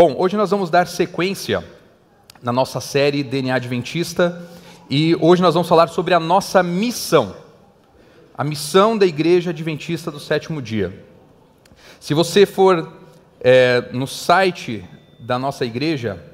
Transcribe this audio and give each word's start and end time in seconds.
Bom, 0.00 0.14
hoje 0.16 0.36
nós 0.36 0.52
vamos 0.52 0.70
dar 0.70 0.86
sequência 0.86 1.64
na 2.40 2.52
nossa 2.52 2.80
série 2.80 3.24
DNA 3.24 3.56
Adventista 3.56 4.48
e 4.88 5.16
hoje 5.16 5.42
nós 5.42 5.54
vamos 5.54 5.68
falar 5.68 5.88
sobre 5.88 6.14
a 6.14 6.20
nossa 6.20 6.62
missão, 6.62 7.34
a 8.32 8.44
missão 8.44 8.96
da 8.96 9.04
Igreja 9.04 9.50
Adventista 9.50 10.08
do 10.08 10.20
Sétimo 10.20 10.62
Dia. 10.62 11.04
Se 11.98 12.14
você 12.14 12.46
for 12.46 12.92
é, 13.40 13.90
no 13.92 14.06
site 14.06 14.84
da 15.18 15.36
nossa 15.36 15.64
igreja, 15.64 16.24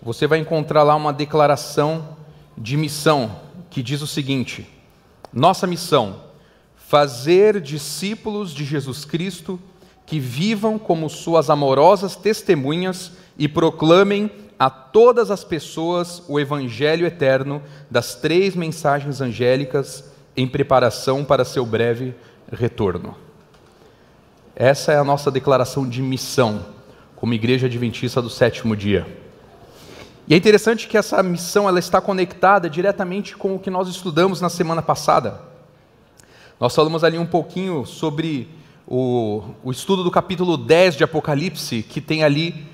você 0.00 0.26
vai 0.26 0.38
encontrar 0.38 0.82
lá 0.82 0.96
uma 0.96 1.12
declaração 1.12 2.16
de 2.56 2.78
missão 2.78 3.42
que 3.68 3.82
diz 3.82 4.00
o 4.00 4.06
seguinte: 4.06 4.66
Nossa 5.30 5.66
missão, 5.66 6.18
fazer 6.76 7.60
discípulos 7.60 8.54
de 8.54 8.64
Jesus 8.64 9.04
Cristo 9.04 9.60
que 10.12 10.20
vivam 10.20 10.78
como 10.78 11.08
suas 11.08 11.48
amorosas 11.48 12.14
testemunhas 12.14 13.12
e 13.38 13.48
proclamem 13.48 14.30
a 14.58 14.68
todas 14.68 15.30
as 15.30 15.42
pessoas 15.42 16.22
o 16.28 16.38
Evangelho 16.38 17.06
eterno 17.06 17.62
das 17.90 18.14
três 18.14 18.54
mensagens 18.54 19.22
angélicas 19.22 20.12
em 20.36 20.46
preparação 20.46 21.24
para 21.24 21.46
seu 21.46 21.64
breve 21.64 22.14
retorno. 22.52 23.16
Essa 24.54 24.92
é 24.92 24.98
a 24.98 25.04
nossa 25.04 25.30
declaração 25.30 25.88
de 25.88 26.02
missão 26.02 26.62
como 27.16 27.32
Igreja 27.32 27.66
Adventista 27.66 28.20
do 28.20 28.28
sétimo 28.28 28.76
dia. 28.76 29.06
E 30.28 30.34
é 30.34 30.36
interessante 30.36 30.88
que 30.88 30.98
essa 30.98 31.22
missão 31.22 31.66
ela 31.66 31.78
está 31.78 32.02
conectada 32.02 32.68
diretamente 32.68 33.34
com 33.34 33.54
o 33.54 33.58
que 33.58 33.70
nós 33.70 33.88
estudamos 33.88 34.42
na 34.42 34.50
semana 34.50 34.82
passada. 34.82 35.40
Nós 36.60 36.74
falamos 36.74 37.02
ali 37.02 37.16
um 37.16 37.24
pouquinho 37.24 37.86
sobre 37.86 38.60
o, 38.86 39.42
o 39.62 39.70
estudo 39.70 40.02
do 40.02 40.10
capítulo 40.10 40.56
10 40.56 40.96
de 40.96 41.04
Apocalipse, 41.04 41.82
que 41.82 42.00
tem 42.00 42.24
ali 42.24 42.66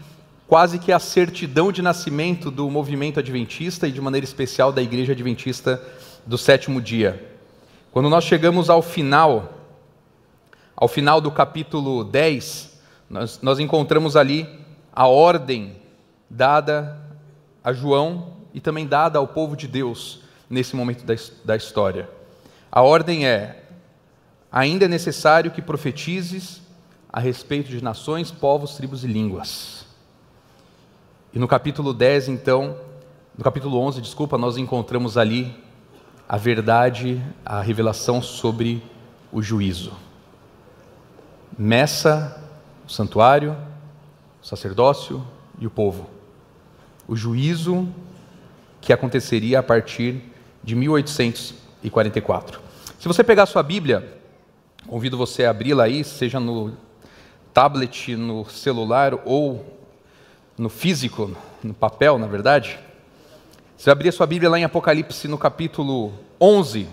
quase 0.47 0.79
que 0.79 0.91
a 0.91 0.99
certidão 0.99 1.71
de 1.71 1.83
nascimento 1.83 2.51
do 2.51 2.71
movimento 2.71 3.19
adventista 3.19 3.87
e, 3.87 3.93
de 3.93 4.01
maneira 4.01 4.24
especial, 4.24 4.73
da 4.73 4.82
Igreja 4.82 5.13
Adventista 5.13 5.82
do 6.27 6.38
sétimo 6.38 6.80
dia. 6.80 7.37
Quando 7.93 8.09
nós 8.09 8.24
chegamos 8.24 8.71
ao 8.71 8.80
final, 8.80 9.55
ao 10.74 10.88
final 10.88 11.21
do 11.21 11.30
capítulo 11.30 12.02
10, 12.05 12.80
nós, 13.10 13.41
nós 13.43 13.59
encontramos 13.59 14.16
ali 14.16 14.49
a 14.93 15.07
ordem 15.07 15.77
dada 16.30 16.99
a 17.63 17.73
João 17.73 18.32
e 18.54 18.60
também 18.60 18.87
dada 18.87 19.19
ao 19.19 19.29
povo 19.29 19.57
de 19.57 19.69
Deus 19.69 20.21
nesse 20.49 20.75
momento 20.75 21.04
da, 21.04 21.15
da 21.45 21.57
história. 21.57 22.09
A 22.71 22.82
ordem 22.82 23.27
é: 23.27 23.65
ainda 24.51 24.87
é 24.87 24.88
necessário 24.88 25.51
que 25.51 25.63
profetizes 25.63 26.63
a 27.10 27.21
respeito 27.21 27.71
de 27.71 27.82
nações, 27.82 28.30
povos, 28.30 28.74
tribos 28.74 29.04
e 29.04 29.07
línguas. 29.07 29.87
E 31.32 31.38
no 31.38 31.46
capítulo 31.49 31.93
10, 31.93 32.29
então, 32.29 32.76
no 33.37 33.45
capítulo 33.45 33.79
11, 33.79 34.01
desculpa, 34.01 34.38
nós 34.38 34.57
encontramos 34.57 35.16
ali 35.16 35.54
a 36.29 36.37
verdade, 36.37 37.23
a 37.45 37.60
revelação 37.60 38.21
sobre 38.21 38.82
o 39.32 39.41
juízo. 39.41 39.93
Meça, 41.57 42.43
o 42.87 42.91
santuário, 42.91 43.57
o 44.43 44.46
sacerdócio 44.46 45.26
e 45.59 45.66
o 45.66 45.71
povo. 45.71 46.09
O 47.07 47.16
juízo 47.16 47.88
que 48.80 48.93
aconteceria 48.93 49.59
a 49.59 49.63
partir 49.63 50.23
de 50.63 50.74
1844. 50.74 52.60
Se 52.99 53.07
você 53.09 53.24
pegar 53.24 53.46
sua 53.46 53.63
Bíblia, 53.63 54.18
Convido 54.89 55.19
você 55.19 55.45
a 55.45 55.51
abri-la 55.51 55.85
aí, 55.85 56.03
seja 56.03 56.41
no 56.41 56.73
tablet, 57.53 58.17
no 58.17 58.49
celular 58.49 59.13
ou 59.27 59.63
no 60.57 60.71
físico, 60.71 61.37
no 61.63 61.75
papel, 61.75 62.19
na 62.19 62.27
verdade. 62.27 62.79
Você 63.77 63.85
vai 63.85 63.93
abrir 63.93 64.09
a 64.09 64.12
sua 64.12 64.27
Bíblia 64.27 64.49
lá 64.49 64.59
em 64.59 64.65
Apocalipse, 64.65 65.28
no 65.28 65.37
capítulo 65.37 66.15
11. 66.41 66.89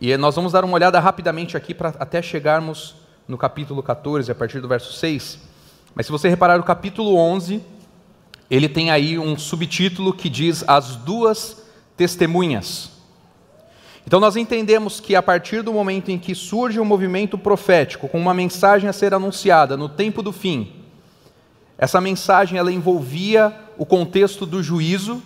E 0.00 0.16
nós 0.16 0.34
vamos 0.34 0.52
dar 0.52 0.64
uma 0.64 0.72
olhada 0.72 0.98
rapidamente 0.98 1.58
aqui 1.58 1.74
para 1.74 1.90
até 1.98 2.22
chegarmos 2.22 2.94
no 3.28 3.36
capítulo 3.36 3.82
14, 3.82 4.32
a 4.32 4.34
partir 4.34 4.62
do 4.62 4.66
verso 4.66 4.94
6. 4.94 5.38
Mas 5.94 6.06
se 6.06 6.12
você 6.12 6.26
reparar 6.30 6.58
o 6.58 6.64
capítulo 6.64 7.16
11, 7.18 7.62
ele 8.50 8.66
tem 8.66 8.90
aí 8.90 9.18
um 9.18 9.36
subtítulo 9.36 10.14
que 10.14 10.30
diz 10.30 10.64
As 10.66 10.96
Duas 10.96 11.66
Testemunhas. 11.98 12.93
Então 14.06 14.20
nós 14.20 14.36
entendemos 14.36 15.00
que 15.00 15.16
a 15.16 15.22
partir 15.22 15.62
do 15.62 15.72
momento 15.72 16.10
em 16.10 16.18
que 16.18 16.34
surge 16.34 16.78
um 16.78 16.84
movimento 16.84 17.38
profético 17.38 18.08
com 18.08 18.20
uma 18.20 18.34
mensagem 18.34 18.88
a 18.88 18.92
ser 18.92 19.14
anunciada 19.14 19.76
no 19.76 19.88
tempo 19.88 20.22
do 20.22 20.32
fim, 20.32 20.72
essa 21.78 22.00
mensagem 22.00 22.58
ela 22.58 22.70
envolvia 22.70 23.54
o 23.78 23.86
contexto 23.86 24.46
do 24.46 24.62
juízo, 24.62 25.22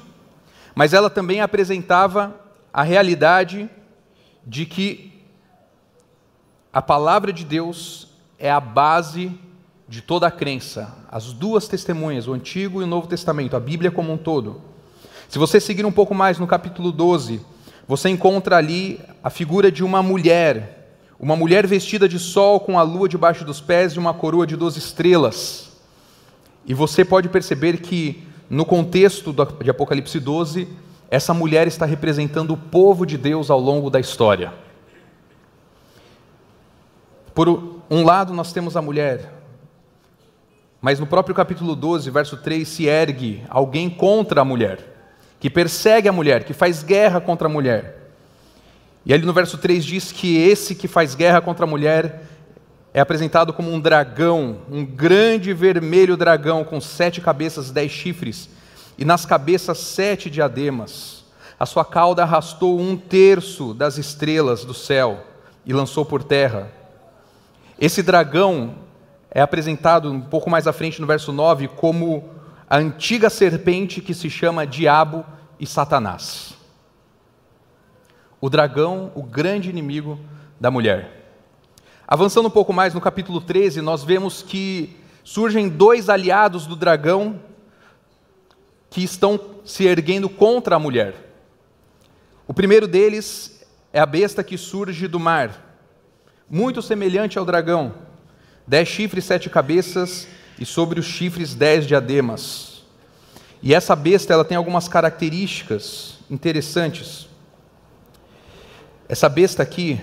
mas 0.75 0.93
ela 0.93 1.11
também 1.11 1.41
apresentava 1.41 2.35
a 2.73 2.83
realidade 2.83 3.69
de 4.47 4.65
que 4.65 5.13
a 6.73 6.81
palavra 6.81 7.33
de 7.33 7.45
Deus 7.45 8.09
é 8.39 8.51
a 8.51 8.61
base 8.61 9.33
de 9.89 10.01
toda 10.01 10.27
a 10.27 10.31
crença. 10.31 10.95
As 11.11 11.33
duas 11.33 11.67
testemunhas, 11.67 12.29
o 12.29 12.33
Antigo 12.33 12.81
e 12.81 12.85
o 12.85 12.87
Novo 12.87 13.09
Testamento, 13.09 13.57
a 13.57 13.61
Bíblia 13.61 13.91
como 13.91 14.13
um 14.13 14.17
todo. 14.17 14.61
Se 15.29 15.39
você 15.39 15.61
seguir 15.61 15.85
um 15.85 15.93
pouco 15.93 16.15
mais 16.15 16.39
no 16.39 16.47
capítulo 16.47 16.93
12, 16.93 17.41
você 17.89 18.11
encontra 18.11 18.59
ali 18.59 19.01
a 19.25 19.31
figura 19.31 19.73
de 19.73 19.83
uma 19.83 20.03
mulher, 20.03 20.91
uma 21.19 21.35
mulher 21.35 21.67
vestida 21.67 22.07
de 22.07 22.19
sol 22.19 22.61
com 22.61 22.79
a 22.79 22.83
lua 22.83 23.09
debaixo 23.09 23.47
dos 23.47 23.63
pés 23.63 23.95
e 23.95 23.99
uma 23.99 24.13
coroa 24.13 24.47
de 24.47 24.57
doze 24.57 24.79
estrelas. 24.79 25.73
E 26.67 26.75
você 26.75 27.03
pode 27.03 27.31
perceber 27.31 27.79
que, 27.79 28.29
no 28.51 28.67
contexto 28.67 29.35
de 29.63 29.71
Apocalipse 29.71 30.21
12, 30.21 30.69
essa 31.11 31.33
mulher 31.33 31.67
está 31.67 31.87
representando 31.87 32.53
o 32.53 32.59
povo 32.59 33.07
de 33.07 33.17
Deus 33.17 33.51
ao 33.51 33.59
longo 33.59 33.89
da 33.89 33.99
história. 33.99 34.53
Por 37.35 37.81
um 37.89 38.05
lado, 38.05 38.35
nós 38.35 38.53
temos 38.53 38.77
a 38.77 38.83
mulher, 38.83 39.33
mas 40.79 41.01
no 41.01 41.07
próprio 41.07 41.35
capítulo 41.35 41.75
12, 41.75 42.11
verso 42.11 42.37
3, 42.37 42.69
se 42.69 42.85
ergue 42.85 43.43
alguém 43.49 43.89
contra 43.89 44.43
a 44.43 44.45
mulher 44.45 44.98
que 45.41 45.49
persegue 45.49 46.09
a 46.09 46.13
mulher, 46.13 46.45
que 46.45 46.53
faz 46.53 46.83
guerra 46.83 47.21
contra 47.21 47.47
a 47.47 47.51
mulher. 47.51 48.11
E 49.07 49.15
ali 49.15 49.25
no 49.25 49.33
verso 49.33 49.57
3 49.57 49.85
diz 49.85 50.13
que 50.13 50.37
esse 50.37 50.75
que 50.75 50.89
faz 50.89 51.15
guerra 51.15 51.41
contra 51.41 51.65
a 51.65 51.69
mulher 51.69 52.23
é 52.93 53.01
apresentado 53.01 53.53
como 53.53 53.73
um 53.73 53.81
dragão, 53.81 54.59
um 54.71 54.85
grande 54.85 55.53
vermelho 55.53 56.17
dragão 56.17 56.65
com 56.65 56.81
sete 56.81 57.21
cabeças 57.21 57.69
e 57.69 57.73
dez 57.73 57.93
chifres, 57.93 58.49
e 58.99 59.05
nas 59.05 59.25
cabeças 59.25 59.79
sete 59.79 60.29
diademas. 60.29 61.25
A 61.61 61.67
sua 61.67 61.85
cauda 61.85 62.23
arrastou 62.23 62.79
um 62.79 62.97
terço 62.97 63.75
das 63.75 63.99
estrelas 63.99 64.65
do 64.65 64.75
céu 64.75 65.25
e 65.65 65.73
lançou 65.73 66.05
por 66.05 66.23
terra. 66.23 66.71
Esse 67.81 68.03
dragão 68.03 68.75
é 69.31 69.41
apresentado 69.41 70.11
um 70.11 70.21
pouco 70.21 70.51
mais 70.51 70.67
à 70.67 70.73
frente 70.73 71.01
no 71.01 71.07
verso 71.07 71.33
9 71.33 71.69
como 71.69 72.29
a 72.69 72.77
antiga 72.77 73.31
serpente 73.31 74.01
que 74.01 74.13
se 74.13 74.29
chama 74.29 74.67
Diabo 74.67 75.25
e 75.59 75.67
Satanás. 75.67 76.55
O 78.41 78.51
dragão, 78.51 79.11
o 79.15 79.23
grande 79.23 79.71
inimigo 79.71 80.21
da 80.61 80.71
mulher. 80.71 81.33
Avançando 82.07 82.47
um 82.47 82.51
pouco 82.51 82.73
mais 82.73 82.93
no 82.93 83.01
capítulo 83.01 83.41
13, 83.41 83.81
nós 83.81 84.05
vemos 84.05 84.43
que 84.43 84.97
surgem 85.25 85.69
dois 85.69 86.09
aliados 86.09 86.67
do 86.67 86.77
dragão 86.77 87.41
que 88.91 89.03
estão 89.03 89.41
se 89.65 89.85
erguendo 89.85 90.29
contra 90.29 90.77
a 90.77 90.79
mulher. 90.79 91.15
O 92.47 92.55
primeiro 92.55 92.87
deles 92.87 93.67
é 93.93 94.01
a 94.01 94.07
besta 94.07 94.45
que 94.45 94.59
surge 94.59 95.09
do 95.09 95.19
mar, 95.19 95.79
muito 96.49 96.81
semelhante 96.81 97.39
ao 97.39 97.45
dragão, 97.45 97.95
dez 98.67 98.89
chifres, 98.89 99.25
sete 99.25 99.51
cabeças 99.51 100.27
e 100.59 100.67
sobre 100.67 100.99
os 100.99 101.07
chifres 101.07 101.55
dez 101.55 101.87
diademas. 101.87 102.83
E 103.63 103.75
essa 103.75 103.95
besta 103.97 104.33
ela 104.33 104.45
tem 104.45 104.57
algumas 104.57 104.89
características 104.89 106.19
interessantes. 106.31 107.29
Essa 109.09 109.29
besta 109.29 109.63
aqui, 109.63 110.01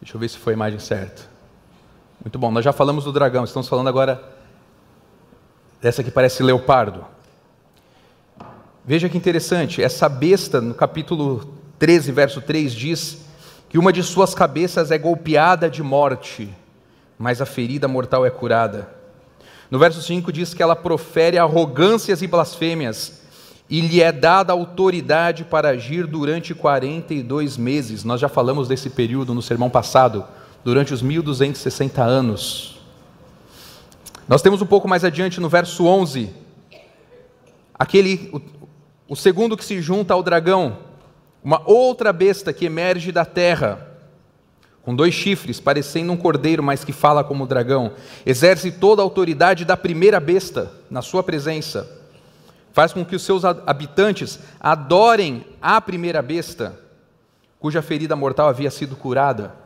deixa 0.00 0.16
eu 0.16 0.20
ver 0.20 0.28
se 0.28 0.38
foi 0.38 0.52
a 0.52 0.56
imagem 0.56 0.78
certa. 0.78 1.22
Muito 2.22 2.38
bom, 2.38 2.50
nós 2.50 2.64
já 2.64 2.72
falamos 2.72 3.04
do 3.04 3.12
dragão, 3.12 3.44
estamos 3.44 3.68
falando 3.68 3.88
agora 3.88 4.22
dessa 5.80 6.02
que 6.02 6.10
parece 6.10 6.42
leopardo. 6.42 7.04
Veja 8.84 9.08
que 9.08 9.16
interessante, 9.16 9.82
essa 9.82 10.08
besta, 10.08 10.60
no 10.60 10.74
capítulo 10.74 11.54
13, 11.78 12.12
verso 12.12 12.40
3, 12.40 12.72
diz 12.72 13.18
que 13.68 13.78
uma 13.78 13.92
de 13.92 14.02
suas 14.02 14.34
cabeças 14.34 14.90
é 14.90 14.98
golpeada 14.98 15.68
de 15.68 15.82
morte 15.82 16.54
mas 17.18 17.40
a 17.40 17.46
ferida 17.46 17.88
mortal 17.88 18.24
é 18.26 18.30
curada. 18.30 18.88
No 19.70 19.78
verso 19.78 20.00
5 20.02 20.32
diz 20.32 20.54
que 20.54 20.62
ela 20.62 20.76
profere 20.76 21.38
arrogâncias 21.38 22.22
e 22.22 22.26
blasfêmias, 22.26 23.22
e 23.68 23.80
lhe 23.80 24.00
é 24.00 24.12
dada 24.12 24.52
autoridade 24.52 25.44
para 25.44 25.70
agir 25.70 26.06
durante 26.06 26.54
42 26.54 27.56
meses. 27.56 28.04
Nós 28.04 28.20
já 28.20 28.28
falamos 28.28 28.68
desse 28.68 28.88
período 28.88 29.34
no 29.34 29.42
sermão 29.42 29.68
passado, 29.68 30.24
durante 30.64 30.94
os 30.94 31.02
1260 31.02 32.02
anos. 32.02 32.78
Nós 34.28 34.42
temos 34.42 34.60
um 34.62 34.66
pouco 34.66 34.88
mais 34.88 35.04
adiante 35.04 35.40
no 35.40 35.48
verso 35.48 35.86
11, 35.86 36.30
aquele, 37.74 38.30
o, 38.32 38.40
o 39.08 39.16
segundo 39.16 39.56
que 39.56 39.64
se 39.64 39.80
junta 39.80 40.14
ao 40.14 40.22
dragão, 40.22 40.78
uma 41.42 41.62
outra 41.64 42.12
besta 42.12 42.52
que 42.52 42.64
emerge 42.64 43.12
da 43.12 43.24
terra, 43.24 43.95
com 44.86 44.94
dois 44.94 45.12
chifres, 45.12 45.58
parecendo 45.58 46.12
um 46.12 46.16
cordeiro, 46.16 46.62
mas 46.62 46.84
que 46.84 46.92
fala 46.92 47.24
como 47.24 47.42
o 47.42 47.46
dragão, 47.46 47.90
exerce 48.24 48.70
toda 48.70 49.02
a 49.02 49.04
autoridade 49.04 49.64
da 49.64 49.76
primeira 49.76 50.20
besta 50.20 50.70
na 50.88 51.02
sua 51.02 51.24
presença, 51.24 51.90
faz 52.72 52.92
com 52.92 53.04
que 53.04 53.16
os 53.16 53.22
seus 53.22 53.44
habitantes 53.44 54.38
adorem 54.60 55.44
a 55.60 55.80
primeira 55.80 56.22
besta, 56.22 56.78
cuja 57.58 57.82
ferida 57.82 58.14
mortal 58.14 58.48
havia 58.48 58.70
sido 58.70 58.94
curada. 58.94 59.56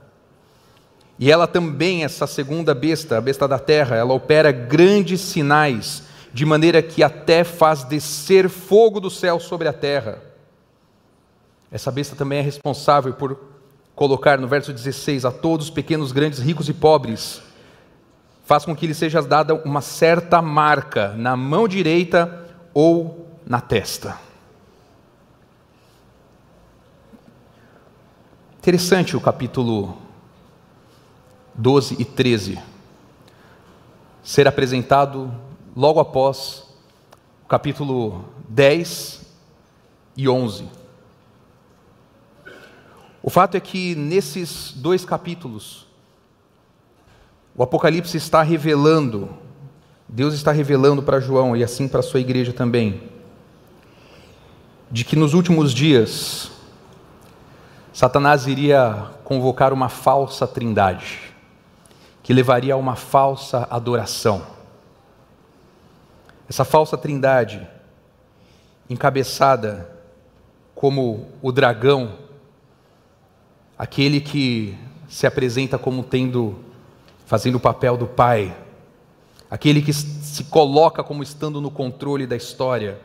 E 1.18 1.30
ela 1.30 1.46
também, 1.46 2.02
essa 2.02 2.26
segunda 2.26 2.74
besta, 2.74 3.18
a 3.18 3.20
besta 3.20 3.46
da 3.46 3.58
terra, 3.58 3.96
ela 3.96 4.14
opera 4.14 4.50
grandes 4.50 5.20
sinais, 5.20 6.02
de 6.32 6.46
maneira 6.46 6.80
que 6.80 7.02
até 7.02 7.44
faz 7.44 7.84
descer 7.84 8.48
fogo 8.48 8.98
do 8.98 9.10
céu 9.10 9.38
sobre 9.38 9.68
a 9.68 9.72
terra. 9.74 10.22
Essa 11.70 11.90
besta 11.90 12.16
também 12.16 12.38
é 12.38 12.42
responsável 12.42 13.12
por 13.12 13.50
colocar 13.94 14.38
no 14.38 14.48
verso 14.48 14.72
16 14.72 15.24
a 15.24 15.30
todos, 15.30 15.70
pequenos, 15.70 16.12
grandes, 16.12 16.38
ricos 16.38 16.68
e 16.68 16.72
pobres, 16.72 17.42
faz 18.44 18.64
com 18.64 18.74
que 18.74 18.86
lhe 18.86 18.94
seja 18.94 19.22
dada 19.22 19.54
uma 19.54 19.80
certa 19.80 20.42
marca 20.42 21.14
na 21.16 21.36
mão 21.36 21.68
direita 21.68 22.46
ou 22.74 23.28
na 23.46 23.60
testa. 23.60 24.18
Interessante 28.58 29.16
o 29.16 29.20
capítulo 29.20 29.96
12 31.54 31.96
e 31.98 32.04
13 32.04 32.58
ser 34.22 34.46
apresentado 34.46 35.32
logo 35.74 35.98
após 36.00 36.64
o 37.44 37.48
capítulo 37.48 38.24
10 38.48 39.22
e 40.16 40.28
11. 40.28 40.79
O 43.22 43.28
fato 43.28 43.56
é 43.56 43.60
que 43.60 43.94
nesses 43.94 44.72
dois 44.72 45.04
capítulos, 45.04 45.86
o 47.54 47.62
Apocalipse 47.62 48.16
está 48.16 48.42
revelando, 48.42 49.28
Deus 50.08 50.32
está 50.32 50.52
revelando 50.52 51.02
para 51.02 51.20
João 51.20 51.54
e 51.56 51.62
assim 51.62 51.86
para 51.86 52.00
a 52.00 52.02
sua 52.02 52.20
igreja 52.20 52.52
também, 52.52 53.02
de 54.90 55.04
que 55.04 55.14
nos 55.14 55.34
últimos 55.34 55.72
dias, 55.72 56.50
Satanás 57.92 58.46
iria 58.46 59.10
convocar 59.24 59.72
uma 59.72 59.88
falsa 59.88 60.46
trindade, 60.46 61.20
que 62.22 62.32
levaria 62.32 62.74
a 62.74 62.78
uma 62.78 62.96
falsa 62.96 63.68
adoração. 63.70 64.42
Essa 66.48 66.64
falsa 66.64 66.96
trindade, 66.96 67.68
encabeçada 68.88 69.88
como 70.74 71.28
o 71.42 71.52
dragão, 71.52 72.14
aquele 73.80 74.20
que 74.20 74.76
se 75.08 75.26
apresenta 75.26 75.78
como 75.78 76.02
tendo, 76.02 76.58
fazendo 77.24 77.54
o 77.54 77.60
papel 77.60 77.96
do 77.96 78.06
pai, 78.06 78.54
aquele 79.50 79.80
que 79.80 79.90
se 79.90 80.44
coloca 80.44 81.02
como 81.02 81.22
estando 81.22 81.62
no 81.62 81.70
controle 81.70 82.26
da 82.26 82.36
história 82.36 83.00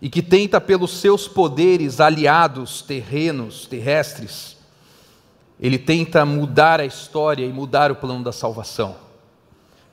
e 0.00 0.08
que 0.08 0.22
tenta, 0.22 0.62
pelos 0.62 0.92
seus 0.92 1.28
poderes 1.28 2.00
aliados 2.00 2.80
terrenos, 2.80 3.66
terrestres, 3.66 4.56
ele 5.60 5.76
tenta 5.76 6.24
mudar 6.24 6.80
a 6.80 6.86
história 6.86 7.44
e 7.44 7.52
mudar 7.52 7.92
o 7.92 7.96
plano 7.96 8.24
da 8.24 8.32
salvação. 8.32 8.96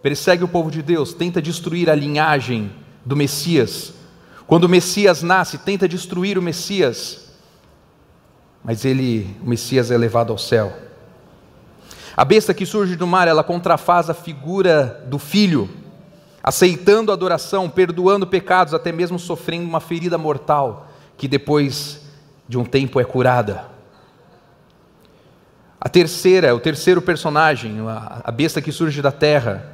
Persegue 0.01 0.45
o 0.45 0.47
povo 0.47 0.71
de 0.71 0.81
Deus, 0.81 1.13
tenta 1.13 1.41
destruir 1.41 1.89
a 1.89 1.95
linhagem 1.95 2.71
do 3.03 3.17
Messias. 3.17 3.93
Quando 4.47 4.63
o 4.63 4.69
Messias 4.69 5.21
nasce, 5.21 5.57
tenta 5.57 5.89
destruir 5.89 6.37
o 6.37 6.41
Messias 6.41 7.24
mas 8.65 8.83
ele, 8.83 9.37
o 9.43 9.47
Messias 9.47 9.91
é 9.91 9.97
levado 9.97 10.31
ao 10.31 10.39
céu. 10.39 10.73
A 12.17 12.25
besta 12.25 12.51
que 12.51 12.65
surge 12.65 12.95
do 12.95 13.05
mar, 13.05 13.27
ela 13.27 13.43
contrafaz 13.43 14.09
a 14.09 14.13
figura 14.15 15.05
do 15.07 15.19
filho, 15.19 15.69
aceitando 16.41 17.11
a 17.11 17.13
adoração, 17.13 17.69
perdoando 17.69 18.25
pecados, 18.25 18.73
até 18.73 18.91
mesmo 18.91 19.19
sofrendo 19.19 19.69
uma 19.69 19.79
ferida 19.79 20.17
mortal, 20.17 20.87
que 21.15 21.27
depois 21.27 22.01
de 22.49 22.57
um 22.57 22.65
tempo 22.65 22.99
é 22.99 23.03
curada. 23.03 23.65
A 25.79 25.87
terceira, 25.87 26.55
o 26.55 26.59
terceiro 26.59 27.03
personagem, 27.03 27.77
a 27.87 28.31
besta 28.31 28.63
que 28.63 28.71
surge 28.71 28.99
da 28.99 29.11
terra, 29.11 29.73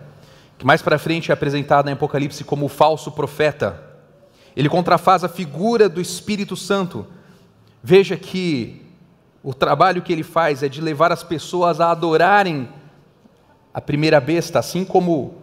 que 0.57 0.65
mais 0.65 0.81
para 0.81 0.99
frente 0.99 1.31
é 1.31 1.33
apresentada 1.33 1.89
em 1.89 1.93
Apocalipse 1.93 2.43
como 2.43 2.65
o 2.65 2.69
falso 2.69 3.09
profeta. 3.09 3.81
Ele 4.53 4.67
contrafaz 4.67 5.23
a 5.23 5.29
figura 5.29 5.88
do 5.88 6.01
Espírito 6.01 6.57
Santo. 6.57 7.07
Veja 7.81 8.17
que 8.17 8.81
o 9.43 9.53
trabalho 9.53 10.01
que 10.01 10.13
ele 10.13 10.23
faz 10.23 10.61
é 10.61 10.69
de 10.69 10.79
levar 10.79 11.11
as 11.11 11.23
pessoas 11.23 11.79
a 11.79 11.89
adorarem 11.91 12.69
a 13.73 13.81
primeira 13.81 14.19
besta, 14.19 14.59
assim 14.59 14.85
como 14.85 15.35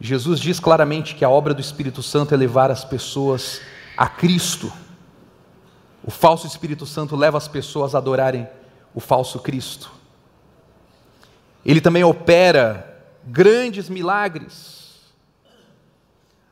Jesus 0.00 0.40
diz 0.40 0.58
claramente 0.58 1.14
que 1.14 1.24
a 1.24 1.28
obra 1.28 1.52
do 1.52 1.60
Espírito 1.60 2.02
Santo 2.02 2.32
é 2.32 2.36
levar 2.36 2.70
as 2.70 2.84
pessoas 2.84 3.60
a 3.96 4.08
Cristo. 4.08 4.72
O 6.02 6.10
falso 6.10 6.46
Espírito 6.46 6.86
Santo 6.86 7.16
leva 7.16 7.36
as 7.36 7.48
pessoas 7.48 7.94
a 7.94 7.98
adorarem 7.98 8.48
o 8.94 9.00
falso 9.00 9.40
Cristo. 9.40 9.90
Ele 11.66 11.80
também 11.80 12.04
opera 12.04 13.02
grandes 13.26 13.90
milagres, 13.90 15.02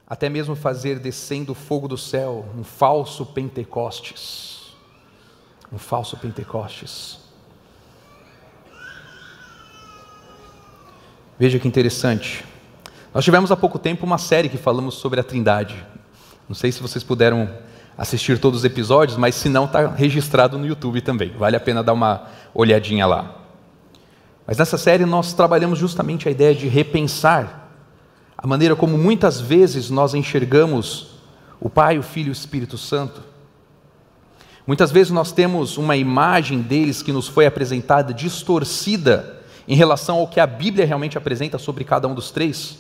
até 0.07 0.29
mesmo 0.29 0.55
fazer 0.55 0.99
descendo 0.99 1.55
fogo 1.55 1.89
do 1.89 1.97
céu, 1.97 2.45
um 2.55 2.65
falso 2.65 3.25
Pentecostes 3.25 4.56
um 5.77 5.79
falso 5.79 6.17
Pentecostes. 6.17 7.19
Veja 11.39 11.59
que 11.59 11.69
interessante. 11.69 12.43
Nós 13.13 13.23
tivemos 13.23 13.53
há 13.53 13.57
pouco 13.57 13.79
tempo 13.79 14.07
uma 14.07 14.17
série 14.17 14.49
que 14.49 14.57
falamos 14.57 14.95
sobre 14.95 15.21
a 15.21 15.23
Trindade. 15.23 15.77
Não 16.49 16.55
sei 16.55 16.73
se 16.73 16.81
vocês 16.81 17.05
puderam 17.05 17.51
assistir 17.97 18.39
todos 18.39 18.61
os 18.61 18.65
episódios, 18.65 19.19
mas 19.19 19.35
se 19.35 19.51
não, 19.51 19.67
está 19.67 19.87
registrado 19.87 20.57
no 20.57 20.67
YouTube 20.67 21.03
também. 21.03 21.31
Vale 21.37 21.57
a 21.57 21.61
pena 21.61 21.83
dar 21.83 21.93
uma 21.93 22.27
olhadinha 22.55 23.07
lá. 23.07 23.37
Mas 24.47 24.57
nessa 24.57 24.79
série 24.79 25.05
nós 25.05 25.35
trabalhamos 25.35 25.79
justamente 25.79 26.27
a 26.27 26.31
ideia 26.31 26.55
de 26.55 26.69
repensar 26.69 27.69
a 28.39 28.47
maneira 28.47 28.75
como 28.75 28.97
muitas 28.97 29.43
vezes 29.43 29.91
nós 29.91 30.15
enxergamos 30.15 31.19
o 31.61 31.69
Pai, 31.69 31.99
o 31.99 32.03
Filho 32.03 32.29
e 32.29 32.31
o 32.31 32.33
Espírito 32.33 32.79
Santo 32.79 33.36
Muitas 34.67 34.91
vezes 34.91 35.13
nós 35.13 35.31
temos 35.31 35.77
uma 35.77 35.97
imagem 35.97 36.61
deles 36.61 37.03
que 37.03 37.13
nos 37.13 37.29
foi 37.29 37.47
apresentada 37.47 38.13
distorcida 38.13 39.37
em 39.69 39.77
relação 39.77 40.19
ao 40.19 40.29
que 40.29 40.41
a 40.41 40.47
Bíblia 40.47 40.85
realmente 40.85 41.17
apresenta 41.17 41.59
sobre 41.59 41.85
cada 41.85 42.09
um 42.09 42.15
dos 42.15 42.31
três. 42.31 42.79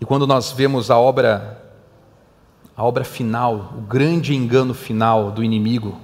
E 0.00 0.04
quando 0.04 0.26
nós 0.26 0.52
vemos 0.52 0.90
a 0.90 0.98
obra 0.98 1.62
a 2.76 2.84
obra 2.84 3.04
final, 3.04 3.72
o 3.78 3.80
grande 3.80 4.34
engano 4.34 4.74
final 4.74 5.30
do 5.30 5.42
inimigo, 5.42 5.98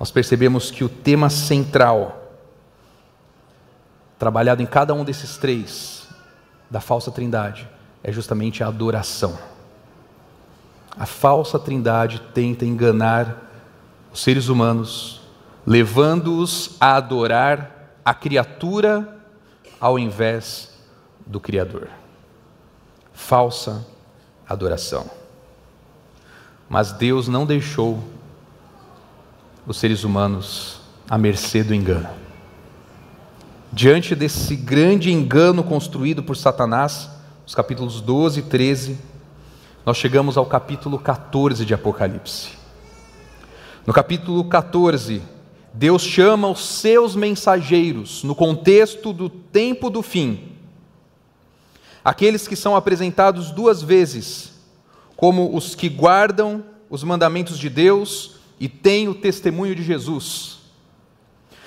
nós 0.00 0.10
percebemos 0.10 0.68
que 0.68 0.82
o 0.82 0.88
tema 0.88 1.30
central 1.30 2.32
trabalhado 4.18 4.62
em 4.62 4.66
cada 4.66 4.92
um 4.92 5.04
desses 5.04 5.36
três 5.36 6.08
da 6.68 6.80
falsa 6.80 7.12
trindade 7.12 7.68
é 8.02 8.10
justamente 8.10 8.64
a 8.64 8.66
adoração. 8.66 9.38
A 10.98 11.06
falsa 11.06 11.58
trindade 11.58 12.20
tenta 12.34 12.64
enganar 12.64 13.50
os 14.12 14.20
seres 14.20 14.48
humanos, 14.48 15.20
levando-os 15.66 16.76
a 16.80 16.96
adorar 16.96 17.98
a 18.04 18.12
criatura 18.12 19.18
ao 19.80 19.98
invés 19.98 20.70
do 21.26 21.38
Criador. 21.38 21.88
Falsa 23.12 23.86
adoração. 24.48 25.08
Mas 26.68 26.92
Deus 26.92 27.28
não 27.28 27.46
deixou 27.46 28.02
os 29.66 29.76
seres 29.76 30.04
humanos 30.04 30.80
à 31.08 31.16
mercê 31.16 31.62
do 31.62 31.74
engano. 31.74 32.08
Diante 33.72 34.16
desse 34.16 34.56
grande 34.56 35.12
engano 35.12 35.62
construído 35.62 36.22
por 36.22 36.36
Satanás, 36.36 37.08
os 37.46 37.54
capítulos 37.54 38.00
12 38.00 38.40
e 38.40 38.42
13 38.42 39.09
nós 39.84 39.96
chegamos 39.96 40.36
ao 40.36 40.44
capítulo 40.44 40.98
14 40.98 41.64
de 41.64 41.72
Apocalipse. 41.72 42.50
No 43.86 43.94
capítulo 43.94 44.44
14, 44.44 45.22
Deus 45.72 46.02
chama 46.02 46.48
os 46.48 46.64
seus 46.64 47.16
mensageiros, 47.16 48.22
no 48.22 48.34
contexto 48.34 49.12
do 49.12 49.30
tempo 49.30 49.88
do 49.88 50.02
fim, 50.02 50.52
aqueles 52.04 52.46
que 52.46 52.56
são 52.56 52.76
apresentados 52.76 53.50
duas 53.50 53.82
vezes, 53.82 54.52
como 55.16 55.56
os 55.56 55.74
que 55.74 55.88
guardam 55.88 56.62
os 56.90 57.02
mandamentos 57.02 57.58
de 57.58 57.70
Deus 57.70 58.36
e 58.58 58.68
têm 58.68 59.08
o 59.08 59.14
testemunho 59.14 59.74
de 59.74 59.82
Jesus. 59.82 60.58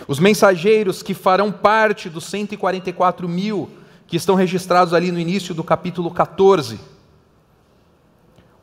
Os 0.08 0.20
mensageiros 0.20 1.02
que 1.02 1.14
farão 1.14 1.52
parte 1.52 2.10
dos 2.10 2.26
144 2.26 3.28
mil 3.28 3.70
que 4.06 4.18
estão 4.18 4.36
registrados 4.36 4.94
ali 4.94 5.12
no 5.12 5.20
início 5.20 5.56
do 5.56 5.64
capítulo 5.64 6.12
14. 6.12 6.93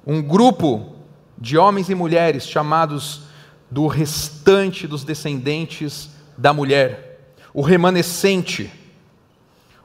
Um 0.07 0.23
grupo 0.23 0.97
de 1.39 1.59
homens 1.59 1.89
e 1.89 1.95
mulheres 1.95 2.47
chamados 2.47 3.23
do 3.71 3.87
restante 3.87 4.87
dos 4.87 5.05
descendentes 5.05 6.11
da 6.37 6.53
mulher, 6.53 7.35
o 7.53 7.63
remanescente, 7.63 8.71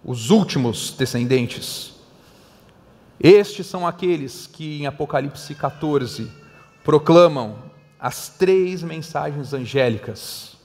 os 0.03 0.29
últimos 0.29 0.91
descendentes. 0.91 1.93
Estes 3.19 3.67
são 3.67 3.87
aqueles 3.87 4.47
que 4.47 4.81
em 4.81 4.85
Apocalipse 4.85 5.53
14 5.55 6.31
proclamam 6.83 7.57
as 7.99 8.29
três 8.29 8.83
mensagens 8.83 9.53
angélicas. 9.53 10.55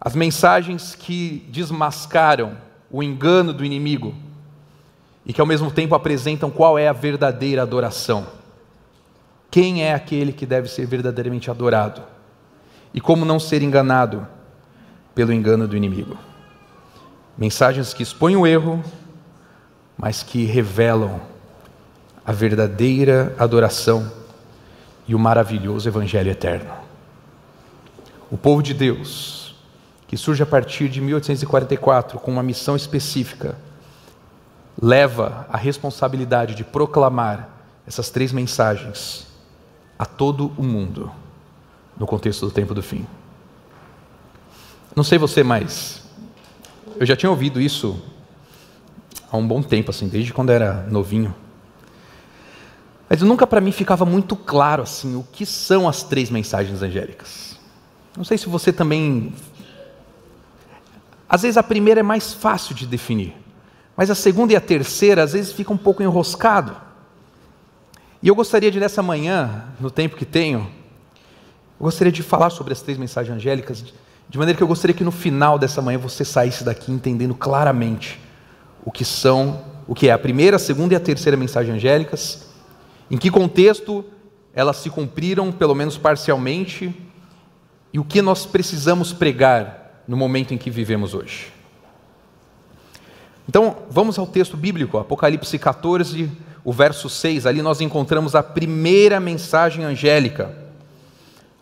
As 0.00 0.14
mensagens 0.14 0.94
que 0.94 1.46
desmascaram 1.48 2.58
o 2.90 3.02
engano 3.02 3.52
do 3.52 3.64
inimigo 3.64 4.14
e 5.26 5.32
que 5.32 5.40
ao 5.40 5.46
mesmo 5.46 5.70
tempo 5.70 5.94
apresentam 5.94 6.50
qual 6.50 6.78
é 6.78 6.86
a 6.86 6.92
verdadeira 6.92 7.62
adoração. 7.62 8.26
Quem 9.50 9.82
é 9.82 9.92
aquele 9.92 10.32
que 10.32 10.46
deve 10.46 10.68
ser 10.68 10.86
verdadeiramente 10.86 11.50
adorado? 11.50 12.02
E 12.94 13.00
como 13.00 13.24
não 13.24 13.40
ser 13.40 13.60
enganado 13.60 14.26
pelo 15.14 15.32
engano 15.32 15.66
do 15.66 15.76
inimigo? 15.76 16.16
Mensagens 17.36 17.92
que 17.92 18.02
expõem 18.02 18.36
o 18.36 18.46
erro, 18.46 18.82
mas 19.98 20.22
que 20.22 20.44
revelam 20.44 21.20
a 22.24 22.32
verdadeira 22.32 23.34
adoração 23.38 24.10
e 25.08 25.14
o 25.14 25.18
maravilhoso 25.18 25.88
Evangelho 25.88 26.30
eterno. 26.30 26.70
O 28.30 28.36
povo 28.36 28.62
de 28.62 28.74
Deus, 28.74 29.54
que 30.06 30.16
surge 30.16 30.42
a 30.42 30.46
partir 30.46 30.88
de 30.88 31.00
1844 31.00 32.18
com 32.18 32.30
uma 32.30 32.42
missão 32.42 32.74
específica, 32.74 33.56
leva 34.80 35.46
a 35.50 35.56
responsabilidade 35.56 36.54
de 36.54 36.64
proclamar 36.64 37.48
essas 37.86 38.10
três 38.10 38.32
mensagens 38.32 39.26
a 39.98 40.04
todo 40.04 40.52
o 40.56 40.62
mundo, 40.62 41.10
no 41.98 42.06
contexto 42.06 42.46
do 42.46 42.52
tempo 42.52 42.74
do 42.74 42.82
fim. 42.82 43.06
Não 44.94 45.04
sei 45.04 45.18
você, 45.18 45.42
mas 45.42 46.02
eu 46.98 47.06
já 47.06 47.16
tinha 47.16 47.30
ouvido 47.30 47.60
isso 47.60 48.02
há 49.30 49.36
um 49.36 49.46
bom 49.46 49.62
tempo, 49.62 49.90
assim, 49.90 50.08
desde 50.08 50.32
quando 50.32 50.50
era 50.50 50.86
novinho. 50.90 51.34
Mas 53.08 53.22
nunca 53.22 53.46
para 53.46 53.60
mim 53.60 53.72
ficava 53.72 54.04
muito 54.04 54.34
claro 54.34 54.82
assim 54.82 55.14
o 55.14 55.22
que 55.22 55.46
são 55.46 55.88
as 55.88 56.02
três 56.02 56.28
mensagens 56.28 56.82
angélicas. 56.82 57.58
Não 58.16 58.24
sei 58.24 58.36
se 58.38 58.48
você 58.48 58.72
também. 58.72 59.32
Às 61.28 61.42
vezes 61.42 61.56
a 61.56 61.62
primeira 61.62 62.00
é 62.00 62.02
mais 62.02 62.32
fácil 62.32 62.74
de 62.74 62.86
definir, 62.86 63.36
mas 63.96 64.10
a 64.10 64.14
segunda 64.14 64.52
e 64.52 64.56
a 64.56 64.60
terceira 64.60 65.22
às 65.22 65.32
vezes 65.32 65.52
fica 65.52 65.72
um 65.72 65.76
pouco 65.76 66.02
enroscado. 66.02 66.76
E 68.22 68.28
eu 68.28 68.34
gostaria 68.34 68.70
de 68.70 68.80
nessa 68.80 69.02
manhã, 69.02 69.64
no 69.80 69.90
tempo 69.90 70.16
que 70.16 70.24
tenho, 70.24 70.68
eu 71.78 71.84
gostaria 71.84 72.12
de 72.12 72.22
falar 72.22 72.50
sobre 72.50 72.72
as 72.72 72.82
três 72.82 72.98
mensagens 72.98 73.36
angélicas, 73.36 73.84
de 74.28 74.38
maneira 74.38 74.56
que 74.56 74.62
eu 74.62 74.68
gostaria 74.68 74.94
que 74.94 75.04
no 75.04 75.12
final 75.12 75.58
dessa 75.58 75.80
manhã 75.80 75.98
você 75.98 76.24
saísse 76.24 76.64
daqui 76.64 76.90
entendendo 76.90 77.34
claramente 77.34 78.20
o 78.84 78.90
que 78.90 79.04
são, 79.04 79.64
o 79.86 79.94
que 79.94 80.08
é 80.08 80.12
a 80.12 80.18
primeira, 80.18 80.56
a 80.56 80.58
segunda 80.58 80.94
e 80.94 80.96
a 80.96 81.00
terceira 81.00 81.36
mensagem 81.36 81.74
angélicas 81.74 82.46
em 83.10 83.16
que 83.16 83.30
contexto 83.30 84.04
elas 84.52 84.76
se 84.78 84.90
cumpriram, 84.90 85.52
pelo 85.52 85.74
menos 85.74 85.98
parcialmente, 85.98 86.94
e 87.92 87.98
o 87.98 88.04
que 88.04 88.22
nós 88.22 88.46
precisamos 88.46 89.12
pregar 89.12 90.02
no 90.08 90.16
momento 90.16 90.54
em 90.54 90.58
que 90.58 90.70
vivemos 90.70 91.14
hoje. 91.14 91.52
Então, 93.48 93.76
vamos 93.90 94.18
ao 94.18 94.26
texto 94.26 94.56
bíblico, 94.56 94.98
Apocalipse 94.98 95.58
14, 95.58 96.30
o 96.64 96.72
verso 96.72 97.08
6. 97.08 97.46
Ali 97.46 97.62
nós 97.62 97.80
encontramos 97.80 98.34
a 98.34 98.42
primeira 98.42 99.20
mensagem 99.20 99.84
angélica. 99.84 100.56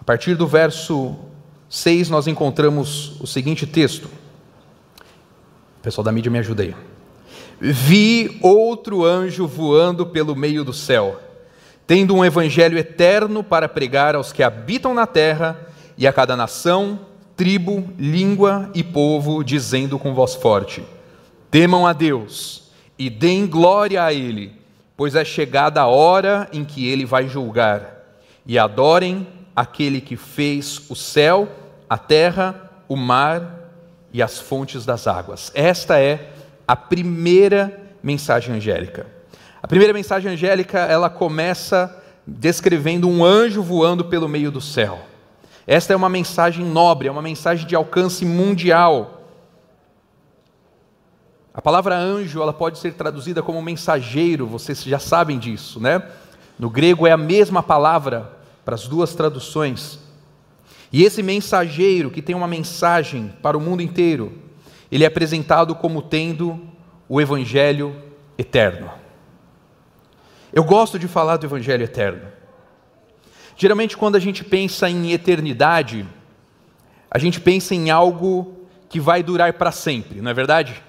A 0.01 0.05
partir 0.05 0.35
do 0.35 0.47
verso 0.47 1.15
6, 1.69 2.09
nós 2.09 2.27
encontramos 2.27 3.21
o 3.21 3.27
seguinte 3.27 3.67
texto. 3.67 4.07
O 5.79 5.83
pessoal 5.83 6.05
da 6.05 6.13
mídia 6.13 6.31
me 6.31 6.39
ajuda 6.39 6.63
aí. 6.63 6.75
Vi 7.61 8.39
outro 8.43 9.05
anjo 9.05 9.47
voando 9.47 10.07
pelo 10.07 10.35
meio 10.35 10.65
do 10.65 10.73
céu 10.73 11.21
tendo 11.87 12.15
um 12.15 12.25
evangelho 12.25 12.79
eterno 12.79 13.43
para 13.43 13.69
pregar 13.69 14.15
aos 14.15 14.33
que 14.33 14.43
habitam 14.43 14.95
na 14.95 15.07
terra 15.07 15.59
e 15.97 16.07
a 16.07 16.13
cada 16.13 16.37
nação, 16.37 17.01
tribo, 17.37 17.89
língua 17.99 18.71
e 18.75 18.83
povo, 18.83 19.45
dizendo 19.45 19.99
com 19.99 20.15
voz 20.15 20.35
forte: 20.35 20.83
Temam 21.55 21.87
a 21.87 21.93
Deus 21.93 22.65
e 22.99 23.09
deem 23.09 23.47
glória 23.47 24.03
a 24.03 24.13
Ele, 24.13 24.51
pois 24.97 25.15
é 25.15 25.25
chegada 25.25 25.83
a 25.83 25.87
hora 25.87 26.49
em 26.53 26.65
que 26.65 26.89
Ele 26.89 27.05
vai 27.05 27.29
julgar, 27.29 27.95
e 28.45 28.59
adorem 28.59 29.25
aquele 29.55 30.01
que 30.01 30.17
fez 30.17 30.83
o 30.91 30.97
céu, 30.97 31.49
a 31.89 31.97
terra, 31.97 32.73
o 32.89 32.97
mar 32.97 33.71
e 34.13 34.21
as 34.21 34.41
fontes 34.41 34.85
das 34.85 35.07
águas. 35.07 35.53
Esta 35.55 36.01
é 36.01 36.33
a 36.67 36.75
primeira 36.75 37.81
mensagem 38.03 38.57
angélica. 38.57 39.07
A 39.63 39.69
primeira 39.69 39.93
mensagem 39.93 40.33
angélica, 40.33 40.81
ela 40.81 41.09
começa 41.09 42.03
descrevendo 42.27 43.09
um 43.09 43.25
anjo 43.25 43.63
voando 43.63 44.07
pelo 44.07 44.29
meio 44.29 44.51
do 44.51 44.61
céu. 44.61 44.99
Esta 45.69 45.93
é 45.93 45.97
uma 45.97 46.09
mensagem 46.09 46.65
nobre, 46.65 47.07
é 47.07 47.13
uma 47.13 47.23
mensagem 47.23 47.65
de 47.65 47.77
alcance 47.77 48.25
mundial. 48.25 49.14
A 51.55 51.63
palavra 51.63 51.97
anjo, 51.97 52.43
ela 52.43 52.53
pode 52.53 52.79
ser 52.79 52.95
traduzida 52.95 53.41
como 53.41 53.63
mensageiro, 53.63 54.45
vocês 54.45 54.83
já 54.83 54.99
sabem 54.99 55.39
disso, 55.39 55.79
né? 55.79 56.03
No 56.59 56.69
grego 56.69 57.07
é 57.07 57.13
a 57.13 57.17
mesma 57.17 57.63
palavra 57.63 58.29
para 58.65 58.75
as 58.75 58.89
duas 58.89 59.15
traduções. 59.15 60.01
E 60.93 61.05
esse 61.05 61.23
mensageiro 61.23 62.11
que 62.11 62.21
tem 62.21 62.35
uma 62.35 62.49
mensagem 62.49 63.33
para 63.41 63.57
o 63.57 63.61
mundo 63.61 63.83
inteiro, 63.83 64.33
ele 64.91 65.05
é 65.05 65.07
apresentado 65.07 65.77
como 65.77 66.03
tendo 66.03 66.61
o 67.09 67.21
evangelho 67.21 67.95
eterno. 68.37 68.91
Eu 70.53 70.65
gosto 70.65 70.99
de 71.01 71.09
falar 71.09 71.37
do 71.37 71.47
Evangelho 71.47 71.83
eterno. 71.83 72.29
Geralmente, 73.57 73.97
quando 73.97 74.15
a 74.15 74.21
gente 74.21 74.45
pensa 74.45 74.89
em 74.89 75.11
eternidade, 75.11 76.07
a 77.11 77.19
gente 77.19 77.41
pensa 77.41 77.75
em 77.75 77.91
algo 77.91 78.67
que 78.89 79.01
vai 79.01 79.21
durar 79.21 79.53
para 79.55 79.73
sempre, 79.73 80.21
não 80.21 80.31
é 80.31 80.35
verdade? 80.35 80.81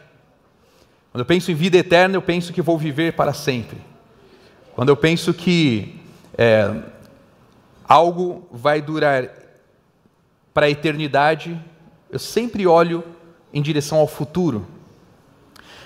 Quando 1.16 1.22
eu 1.22 1.28
penso 1.28 1.50
em 1.50 1.56
vida 1.56 1.78
eterna, 1.78 2.18
eu 2.18 2.22
penso 2.22 2.52
que 2.52 2.62
vou 2.62 2.78
viver 2.78 3.14
para 3.14 3.32
sempre. 3.32 3.78
Quando 4.74 4.90
eu 4.90 4.98
penso 4.98 5.34
que 5.34 5.96
é, 6.38 6.70
algo 7.88 8.46
vai 8.52 8.82
durar 8.82 9.30
para 10.54 10.66
a 10.66 10.70
eternidade, 10.70 11.58
eu 12.12 12.20
sempre 12.20 12.68
olho 12.68 13.02
em 13.54 13.62
direção 13.62 14.00
ao 14.00 14.08
futuro. 14.08 14.68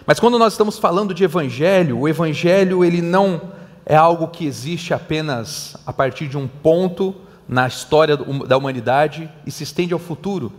Mas 0.04 0.20
quando 0.20 0.40
nós 0.40 0.54
estamos 0.54 0.80
falando 0.80 1.14
de 1.14 1.24
evangelho, 1.24 2.00
o 2.00 2.08
evangelho 2.10 2.84
ele 2.84 3.00
não 3.00 3.52
é 3.86 3.96
algo 3.96 4.30
que 4.30 4.48
existe 4.48 4.96
apenas 4.96 5.78
a 5.86 5.94
partir 5.94 6.28
de 6.28 6.40
um 6.40 6.48
ponto 6.48 7.14
na 7.48 7.68
história 7.68 8.18
da 8.18 8.58
humanidade 8.58 9.30
e 9.46 9.52
se 9.52 9.62
estende 9.62 9.94
ao 9.94 10.00
futuro. 10.00 10.52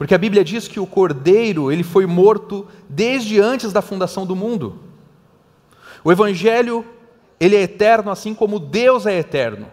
Porque 0.00 0.14
a 0.14 0.18
Bíblia 0.18 0.42
diz 0.42 0.66
que 0.66 0.80
o 0.80 0.86
Cordeiro, 0.86 1.70
ele 1.70 1.82
foi 1.82 2.06
morto 2.06 2.66
desde 2.88 3.38
antes 3.38 3.70
da 3.70 3.82
fundação 3.82 4.24
do 4.24 4.34
mundo. 4.34 4.78
O 6.02 6.10
evangelho, 6.10 6.86
ele 7.38 7.54
é 7.54 7.60
eterno 7.60 8.10
assim 8.10 8.34
como 8.34 8.58
Deus 8.58 9.04
é 9.04 9.18
eterno. 9.18 9.66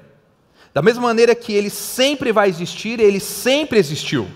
Da 0.74 0.82
mesma 0.82 1.04
maneira 1.04 1.34
que 1.34 1.54
ele 1.54 1.70
sempre 1.70 2.34
vai 2.34 2.50
existir, 2.50 3.00
ele 3.00 3.22
sempre 3.22 3.80
existiu. 3.80 4.28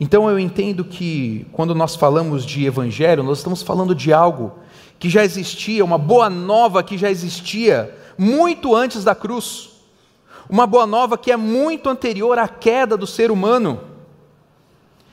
Então 0.00 0.28
eu 0.28 0.36
entendo 0.36 0.84
que 0.84 1.46
quando 1.52 1.76
nós 1.76 1.94
falamos 1.94 2.44
de 2.44 2.66
evangelho, 2.66 3.22
nós 3.22 3.38
estamos 3.38 3.62
falando 3.62 3.94
de 3.94 4.12
algo 4.12 4.58
que 4.98 5.08
já 5.08 5.24
existia, 5.24 5.84
uma 5.84 5.98
boa 5.98 6.28
nova 6.28 6.82
que 6.82 6.98
já 6.98 7.08
existia 7.08 7.96
muito 8.18 8.74
antes 8.74 9.04
da 9.04 9.14
cruz. 9.14 9.77
Uma 10.48 10.66
boa 10.66 10.86
nova 10.86 11.18
que 11.18 11.30
é 11.30 11.36
muito 11.36 11.88
anterior 11.88 12.38
à 12.38 12.48
queda 12.48 12.96
do 12.96 13.06
ser 13.06 13.30
humano. 13.30 13.80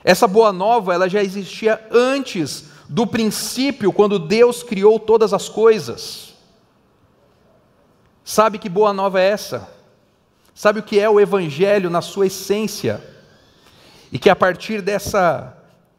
Essa 0.04 0.28
boa 0.28 0.54
nova, 0.54 0.94
ela 0.94 1.10
já 1.10 1.22
existia 1.22 1.86
antes 1.92 2.66
do 2.88 3.08
princípio, 3.08 3.92
quando 3.92 4.20
Deus 4.20 4.62
criou 4.62 5.00
todas 5.00 5.34
as 5.34 5.50
coisas. 5.50 6.36
Sabe 8.24 8.60
que 8.60 8.70
boa 8.70 8.94
nova 8.94 9.20
é 9.20 9.30
essa? 9.30 9.70
Sabe 10.54 10.80
o 10.80 10.84
que 10.84 11.00
é 11.00 11.10
o 11.10 11.20
evangelho 11.20 11.90
na 11.90 12.02
sua 12.02 12.28
essência? 12.28 13.04
E 14.12 14.20
que 14.20 14.30
a 14.30 14.36
partir 14.36 14.82
dessa 14.82 15.58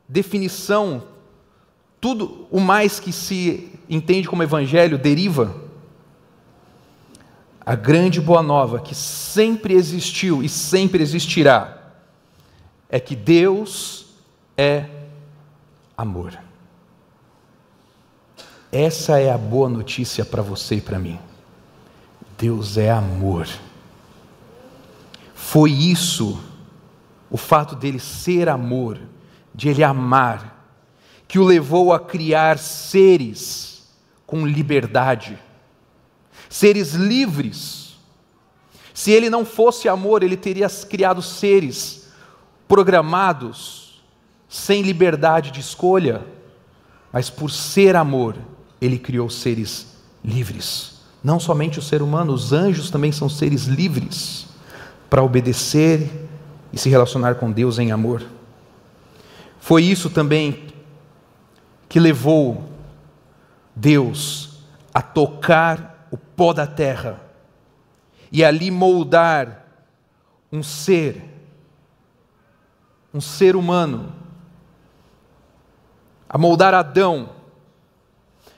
definição 0.09 1.03
tudo 2.01 2.47
o 2.51 2.61
mais 2.61 3.01
que 3.01 3.13
se 3.13 3.69
entende 3.89 4.29
como 4.29 4.43
evangelho 4.43 4.97
deriva. 4.97 5.66
A 7.67 7.75
grande 7.75 8.21
boa 8.21 8.45
nova 8.45 8.79
que 8.79 8.95
sempre 8.95 9.75
existiu 9.75 10.41
e 10.41 10.49
sempre 10.49 11.03
existirá 11.03 11.77
é 12.89 13.01
que 13.01 13.17
Deus 13.17 14.07
é 14.57 14.85
amor. 15.99 16.39
Essa 18.71 19.19
é 19.19 19.33
a 19.33 19.37
boa 19.37 19.69
notícia 19.69 20.25
para 20.25 20.43
você 20.43 20.77
e 20.77 20.81
para 20.81 20.97
mim. 20.97 21.19
Deus 22.39 22.79
é 22.79 22.89
amor. 22.89 23.49
Foi 25.35 25.73
isso, 25.73 26.41
o 27.29 27.37
fato 27.37 27.75
dele 27.75 27.99
ser 27.99 28.49
amor, 28.49 28.97
de 29.53 29.71
ele 29.71 29.83
amar, 29.83 30.71
que 31.27 31.41
o 31.41 31.45
levou 31.45 31.93
a 31.93 31.99
criar 31.99 32.59
seres 32.59 33.93
com 34.25 34.47
liberdade, 34.47 35.37
seres 36.57 36.95
livres. 36.95 37.99
Se 38.95 39.11
ele 39.11 39.29
não 39.29 39.45
fosse 39.45 39.91
amor, 39.91 40.23
ele 40.23 40.39
teria 40.39 40.71
criado 40.71 41.21
seres 41.21 42.09
programados, 42.67 44.03
sem 44.49 44.81
liberdade 44.81 45.51
de 45.51 45.61
escolha, 45.61 46.25
mas 47.13 47.29
por 47.29 47.51
ser 47.51 47.95
amor, 47.95 48.37
ele 48.81 48.99
criou 48.99 49.29
seres 49.29 49.99
livres. 50.25 50.95
Não 51.23 51.39
somente 51.39 51.79
o 51.79 51.83
ser 51.83 52.01
humano, 52.01 52.33
os 52.33 52.55
anjos 52.55 52.91
também 52.91 53.13
são 53.13 53.29
seres 53.29 53.65
livres 53.65 54.47
para 55.11 55.23
obedecer 55.23 56.11
e 56.73 56.79
se 56.79 56.89
relacionar 56.89 57.35
com 57.35 57.53
Deus 57.53 57.79
em 57.79 57.93
amor. 57.93 58.25
Foi 59.61 59.83
isso 59.83 60.09
também 60.09 60.69
que 61.87 62.01
levou 62.01 62.65
Deus 63.75 64.61
a 64.95 65.03
tocar 65.03 65.96
o 66.11 66.17
pó 66.17 66.53
da 66.53 66.67
terra 66.67 67.21
e 68.31 68.45
ali 68.45 68.71
moldar 68.71 69.67
um 70.53 70.63
ser, 70.63 71.23
um 73.13 73.21
ser 73.21 73.57
humano, 73.57 74.13
a 76.29 76.37
moldar 76.37 76.75
Adão, 76.75 77.31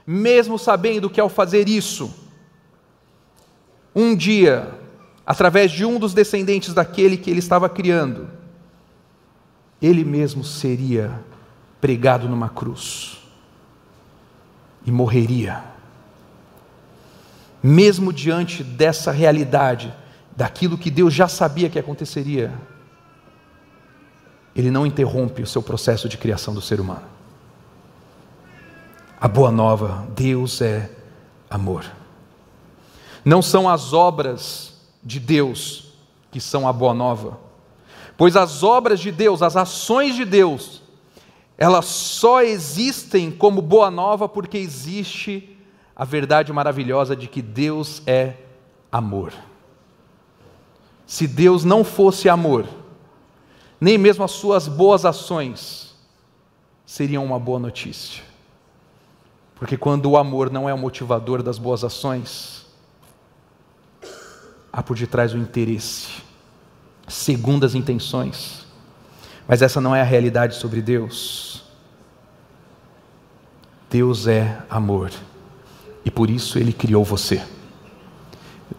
mesmo 0.07 0.59
sabendo 0.59 1.11
que 1.11 1.21
ao 1.21 1.29
fazer 1.29 1.69
isso, 1.69 2.15
um 3.95 4.15
dia, 4.15 4.79
através 5.27 5.71
de 5.71 5.85
um 5.85 5.99
dos 5.99 6.15
descendentes 6.15 6.73
daquele 6.73 7.17
que 7.17 7.31
ele 7.31 7.41
estava 7.41 7.69
criando, 7.69 8.31
ele 9.81 10.05
mesmo 10.05 10.43
seria 10.43 11.23
pregado 11.81 12.29
numa 12.29 12.49
cruz 12.49 13.19
e 14.85 14.91
morreria. 14.91 15.63
Mesmo 17.63 18.13
diante 18.13 18.63
dessa 18.63 19.11
realidade, 19.11 19.93
daquilo 20.37 20.79
que 20.79 20.91
Deus 20.91 21.13
já 21.13 21.27
sabia 21.27 21.69
que 21.69 21.79
aconteceria, 21.79 22.53
ele 24.55 24.71
não 24.71 24.87
interrompe 24.87 25.43
o 25.43 25.47
seu 25.47 25.63
processo 25.63 26.09
de 26.09 26.17
criação 26.17 26.55
do 26.55 26.61
ser 26.61 26.81
humano. 26.81 27.05
A 29.21 29.27
boa 29.27 29.51
nova, 29.51 30.07
Deus 30.15 30.61
é 30.61 30.89
amor. 31.51 31.85
Não 33.25 33.43
são 33.43 33.69
as 33.69 33.93
obras 33.93 34.75
de 35.03 35.19
Deus 35.19 35.93
que 36.31 36.41
são 36.41 36.69
a 36.69 36.73
boa 36.73 36.95
nova, 36.95 37.39
pois 38.17 38.37
as 38.37 38.63
obras 38.63 39.01
de 39.01 39.11
Deus, 39.11 39.43
as 39.43 39.57
ações 39.57 40.15
de 40.15 40.25
Deus, 40.25 40.83
elas 41.57 41.87
só 41.87 42.43
existem 42.43 43.31
como 43.31 43.61
boa 43.61 43.91
nova 43.91 44.29
porque 44.29 44.59
existe 44.59 45.58
a 45.99 46.05
verdade 46.05 46.53
maravilhosa 46.53 47.17
de 47.17 47.27
que 47.27 47.43
Deus 47.43 48.01
é 48.07 48.35
amor. 48.91 49.33
Se 51.05 51.27
Deus 51.27 51.65
não 51.65 51.83
fosse 51.83 52.29
amor, 52.29 52.69
nem 53.81 53.99
mesmo 53.99 54.23
as 54.23 54.31
suas 54.31 54.69
boas 54.69 55.05
ações 55.05 55.97
seriam 56.87 57.25
uma 57.25 57.39
boa 57.39 57.59
notícia. 57.59 58.23
Porque 59.57 59.77
quando 59.77 60.07
o 60.09 60.17
amor 60.17 60.53
não 60.53 60.69
é 60.69 60.73
o 60.73 60.79
motivador 60.79 61.43
das 61.43 61.59
boas 61.59 61.83
ações, 61.83 62.65
há 64.73 64.81
por 64.81 64.97
detrás 64.97 65.35
o 65.35 65.39
interesse, 65.39 66.23
segundo 67.09 67.67
as 67.67 67.75
intenções. 67.75 68.65
Mas 69.49 69.63
essa 69.63 69.81
não 69.81 69.97
é 69.97 70.01
a 70.01 70.05
realidade 70.05 70.55
sobre 70.55 70.81
Deus. 70.81 71.65
Deus 73.91 74.29
é 74.29 74.63
amor 74.71 75.11
e 76.05 76.11
por 76.11 76.31
isso 76.31 76.59
ele 76.59 76.73
criou 76.73 77.05
você. 77.05 77.43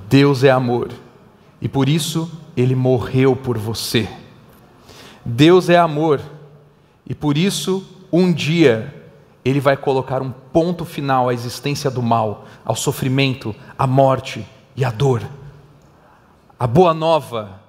Deus 0.07 0.43
é 0.43 0.51
amor 0.51 0.91
e 1.61 1.67
por 1.67 1.87
isso 1.87 2.31
ele 2.55 2.75
morreu 2.75 3.35
por 3.35 3.57
você. 3.57 4.09
Deus 5.23 5.69
é 5.69 5.77
amor 5.77 6.21
e 7.05 7.13
por 7.13 7.37
isso 7.37 7.85
um 8.11 8.31
dia 8.31 8.93
ele 9.43 9.59
vai 9.59 9.77
colocar 9.77 10.21
um 10.21 10.31
ponto 10.31 10.83
final 10.83 11.29
à 11.29 11.33
existência 11.33 11.89
do 11.89 12.01
mal, 12.01 12.45
ao 12.65 12.75
sofrimento, 12.75 13.55
à 13.77 13.87
morte 13.87 14.45
e 14.75 14.83
à 14.83 14.91
dor. 14.91 15.21
A 16.59 16.67
boa 16.67 16.93
nova 16.93 17.61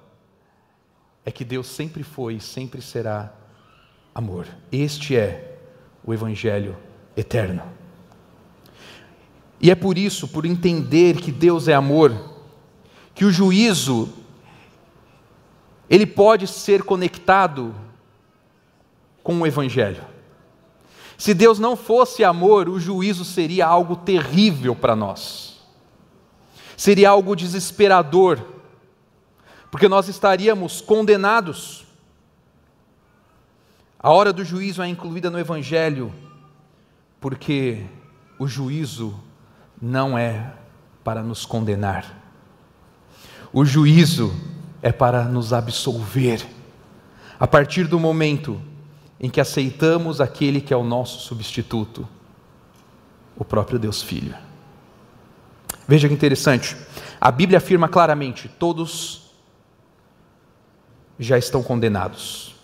é 1.25 1.31
que 1.31 1.45
Deus 1.45 1.67
sempre 1.67 2.03
foi 2.03 2.35
e 2.35 2.41
sempre 2.41 2.81
será 2.81 3.31
amor. 4.13 4.47
Este 4.71 5.15
é 5.15 5.59
o 6.03 6.13
Evangelho 6.13 6.75
eterno. 7.15 7.80
E 9.61 9.69
é 9.69 9.75
por 9.75 9.97
isso, 9.97 10.27
por 10.27 10.43
entender 10.43 11.17
que 11.17 11.31
Deus 11.31 11.67
é 11.67 11.73
amor, 11.73 12.11
que 13.13 13.23
o 13.23 13.31
juízo 13.31 14.09
ele 15.87 16.07
pode 16.07 16.47
ser 16.47 16.83
conectado 16.83 17.75
com 19.21 19.39
o 19.39 19.45
evangelho. 19.45 20.03
Se 21.17 21.35
Deus 21.35 21.59
não 21.59 21.75
fosse 21.75 22.23
amor, 22.23 22.67
o 22.67 22.79
juízo 22.79 23.23
seria 23.23 23.67
algo 23.67 23.95
terrível 23.95 24.75
para 24.75 24.95
nós. 24.95 25.59
Seria 26.75 27.11
algo 27.11 27.35
desesperador, 27.35 28.43
porque 29.69 29.87
nós 29.87 30.07
estaríamos 30.07 30.81
condenados. 30.81 31.85
A 33.99 34.09
hora 34.09 34.33
do 34.33 34.43
juízo 34.43 34.81
é 34.81 34.87
incluída 34.87 35.29
no 35.29 35.37
evangelho, 35.37 36.11
porque 37.19 37.85
o 38.39 38.47
juízo 38.47 39.21
não 39.81 40.17
é 40.17 40.53
para 41.03 41.23
nos 41.23 41.45
condenar. 41.45 42.17
O 43.51 43.65
juízo 43.65 44.33
é 44.81 44.91
para 44.91 45.23
nos 45.23 45.51
absolver. 45.51 46.45
A 47.39 47.47
partir 47.47 47.87
do 47.87 47.99
momento 47.99 48.61
em 49.19 49.29
que 49.29 49.41
aceitamos 49.41 50.21
aquele 50.21 50.61
que 50.61 50.73
é 50.73 50.77
o 50.77 50.83
nosso 50.83 51.19
substituto, 51.19 52.07
o 53.35 53.43
próprio 53.43 53.79
Deus 53.79 54.01
Filho. 54.01 54.35
Veja 55.87 56.07
que 56.07 56.13
interessante, 56.13 56.77
a 57.19 57.31
Bíblia 57.31 57.57
afirma 57.57 57.89
claramente: 57.89 58.47
todos 58.47 59.31
já 61.19 61.37
estão 61.37 61.61
condenados, 61.61 62.55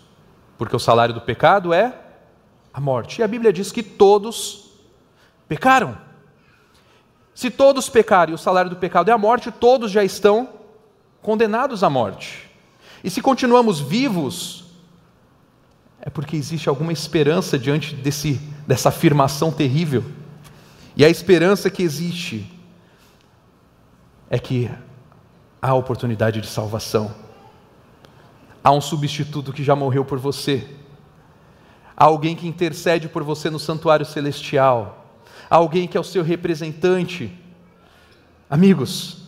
porque 0.56 0.74
o 0.74 0.80
salário 0.80 1.14
do 1.14 1.20
pecado 1.20 1.72
é 1.72 1.94
a 2.72 2.80
morte. 2.80 3.20
E 3.20 3.22
a 3.22 3.28
Bíblia 3.28 3.52
diz 3.52 3.70
que 3.70 3.82
todos 3.82 4.70
pecaram. 5.48 6.07
Se 7.38 7.52
todos 7.52 7.88
pecarem 7.88 8.34
o 8.34 8.36
salário 8.36 8.68
do 8.68 8.74
pecado 8.74 9.10
é 9.10 9.12
a 9.12 9.16
morte, 9.16 9.52
todos 9.52 9.92
já 9.92 10.02
estão 10.02 10.48
condenados 11.22 11.84
à 11.84 11.88
morte. 11.88 12.50
E 13.04 13.08
se 13.08 13.22
continuamos 13.22 13.78
vivos, 13.78 14.64
é 16.00 16.10
porque 16.10 16.34
existe 16.34 16.68
alguma 16.68 16.92
esperança 16.92 17.56
diante 17.56 17.94
desse, 17.94 18.40
dessa 18.66 18.88
afirmação 18.88 19.52
terrível. 19.52 20.04
E 20.96 21.04
a 21.04 21.08
esperança 21.08 21.70
que 21.70 21.80
existe 21.80 22.52
é 24.28 24.40
que 24.40 24.68
há 25.62 25.72
oportunidade 25.74 26.40
de 26.40 26.48
salvação. 26.48 27.14
Há 28.64 28.72
um 28.72 28.80
substituto 28.80 29.52
que 29.52 29.62
já 29.62 29.76
morreu 29.76 30.04
por 30.04 30.18
você. 30.18 30.68
Há 31.96 32.06
alguém 32.06 32.34
que 32.34 32.48
intercede 32.48 33.08
por 33.08 33.22
você 33.22 33.48
no 33.48 33.60
santuário 33.60 34.04
celestial. 34.04 34.97
Alguém 35.48 35.88
que 35.88 35.96
é 35.96 36.00
o 36.00 36.04
seu 36.04 36.22
representante. 36.22 37.32
Amigos, 38.50 39.18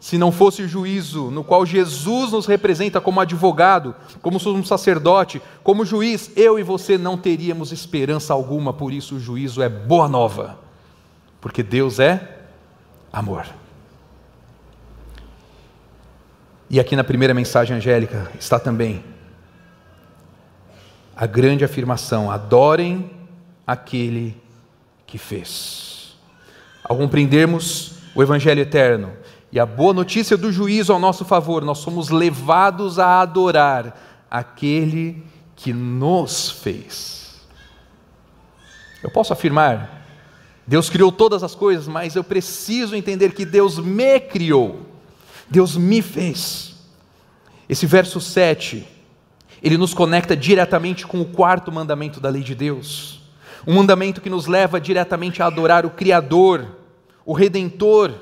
se 0.00 0.16
não 0.16 0.32
fosse 0.32 0.62
o 0.62 0.68
juízo 0.68 1.30
no 1.30 1.44
qual 1.44 1.66
Jesus 1.66 2.32
nos 2.32 2.46
representa 2.46 3.00
como 3.00 3.20
advogado, 3.20 3.94
como 4.22 4.40
sumo 4.40 4.64
sacerdote, 4.64 5.42
como 5.62 5.84
juiz, 5.84 6.30
eu 6.34 6.58
e 6.58 6.62
você 6.62 6.96
não 6.96 7.18
teríamos 7.18 7.70
esperança 7.70 8.32
alguma, 8.32 8.72
por 8.72 8.92
isso 8.92 9.16
o 9.16 9.20
juízo 9.20 9.62
é 9.62 9.68
boa 9.68 10.08
nova, 10.08 10.58
porque 11.40 11.62
Deus 11.62 12.00
é 12.00 12.46
amor. 13.12 13.46
E 16.70 16.80
aqui 16.80 16.96
na 16.96 17.04
primeira 17.04 17.34
mensagem 17.34 17.76
angélica 17.76 18.30
está 18.38 18.58
também 18.58 19.04
a 21.14 21.26
grande 21.26 21.64
afirmação: 21.64 22.30
adorem 22.30 23.10
aquele 23.66 24.40
que 25.10 25.18
fez. 25.18 26.14
Ao 26.82 26.96
compreendermos 26.96 27.94
o 28.14 28.22
Evangelho 28.22 28.60
eterno, 28.60 29.12
e 29.52 29.58
a 29.58 29.66
boa 29.66 29.92
notícia 29.92 30.36
do 30.36 30.52
juízo 30.52 30.92
ao 30.92 30.98
nosso 31.00 31.24
favor, 31.24 31.64
nós 31.64 31.78
somos 31.78 32.08
levados 32.08 32.98
a 32.98 33.20
adorar 33.20 34.26
aquele 34.30 35.22
que 35.56 35.72
nos 35.72 36.50
fez. 36.50 37.40
Eu 39.02 39.10
posso 39.10 39.32
afirmar, 39.32 40.04
Deus 40.66 40.88
criou 40.88 41.10
todas 41.10 41.42
as 41.42 41.54
coisas, 41.54 41.88
mas 41.88 42.14
eu 42.14 42.22
preciso 42.22 42.94
entender 42.94 43.32
que 43.32 43.44
Deus 43.44 43.78
me 43.78 44.20
criou, 44.20 44.86
Deus 45.48 45.76
me 45.76 46.00
fez. 46.00 46.76
Esse 47.68 47.86
verso 47.86 48.20
7, 48.20 48.86
ele 49.60 49.76
nos 49.76 49.92
conecta 49.92 50.36
diretamente 50.36 51.06
com 51.06 51.20
o 51.20 51.24
quarto 51.24 51.72
mandamento 51.72 52.20
da 52.20 52.28
lei 52.28 52.42
de 52.42 52.54
Deus, 52.54 53.19
um 53.66 53.74
mandamento 53.74 54.20
que 54.20 54.30
nos 54.30 54.46
leva 54.46 54.80
diretamente 54.80 55.42
a 55.42 55.46
adorar 55.46 55.84
o 55.84 55.90
Criador, 55.90 56.66
o 57.24 57.32
Redentor, 57.32 58.12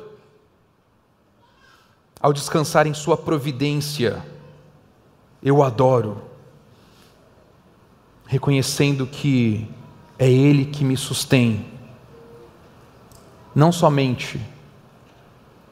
ao 2.20 2.32
descansar 2.32 2.86
em 2.86 2.94
Sua 2.94 3.16
providência. 3.16 4.22
Eu 5.42 5.62
adoro, 5.62 6.22
reconhecendo 8.26 9.06
que 9.06 9.68
é 10.18 10.30
Ele 10.30 10.64
que 10.66 10.84
me 10.84 10.96
sustém, 10.96 11.66
não 13.54 13.70
somente 13.70 14.40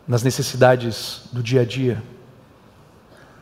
nas 0.06 0.22
necessidades 0.22 1.22
do 1.32 1.42
dia 1.42 1.62
a 1.62 1.64
dia, 1.64 2.02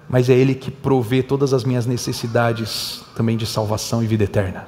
mas 0.08 0.30
é 0.30 0.34
Ele 0.34 0.54
que 0.54 0.70
provê 0.70 1.22
todas 1.22 1.52
as 1.52 1.64
minhas 1.64 1.84
necessidades 1.84 3.02
também 3.14 3.36
de 3.36 3.46
salvação 3.46 4.02
e 4.02 4.06
vida 4.06 4.24
eterna. 4.24 4.66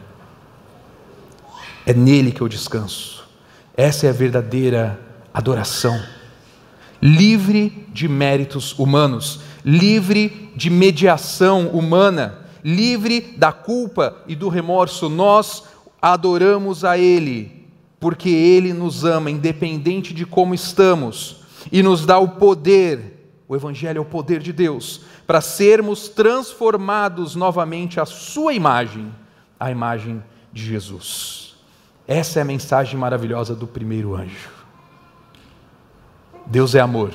É 1.86 1.94
nele 1.94 2.32
que 2.32 2.40
eu 2.40 2.48
descanso. 2.48 3.24
Essa 3.76 4.08
é 4.08 4.10
a 4.10 4.12
verdadeira 4.12 4.98
adoração. 5.32 6.02
Livre 7.00 7.86
de 7.92 8.08
méritos 8.08 8.76
humanos, 8.76 9.40
livre 9.64 10.50
de 10.56 10.68
mediação 10.68 11.68
humana, 11.68 12.38
livre 12.64 13.20
da 13.36 13.52
culpa 13.52 14.16
e 14.26 14.34
do 14.34 14.48
remorso, 14.48 15.08
nós 15.08 15.62
adoramos 16.02 16.84
a 16.84 16.98
Ele, 16.98 17.68
porque 18.00 18.30
Ele 18.30 18.72
nos 18.72 19.04
ama, 19.04 19.30
independente 19.30 20.12
de 20.12 20.26
como 20.26 20.54
estamos, 20.54 21.44
e 21.70 21.84
nos 21.84 22.04
dá 22.04 22.18
o 22.18 22.30
poder, 22.30 23.30
o 23.46 23.54
Evangelho 23.54 23.98
é 23.98 24.00
o 24.00 24.04
poder 24.04 24.40
de 24.40 24.52
Deus, 24.52 25.02
para 25.24 25.40
sermos 25.40 26.08
transformados 26.08 27.36
novamente 27.36 28.00
à 28.00 28.04
Sua 28.04 28.54
imagem, 28.54 29.14
a 29.60 29.70
imagem 29.70 30.20
de 30.52 30.64
Jesus. 30.64 31.45
Essa 32.08 32.38
é 32.38 32.42
a 32.42 32.44
mensagem 32.44 32.98
maravilhosa 32.98 33.54
do 33.54 33.66
primeiro 33.66 34.14
anjo. 34.14 34.50
Deus 36.46 36.76
é 36.76 36.80
amor, 36.80 37.12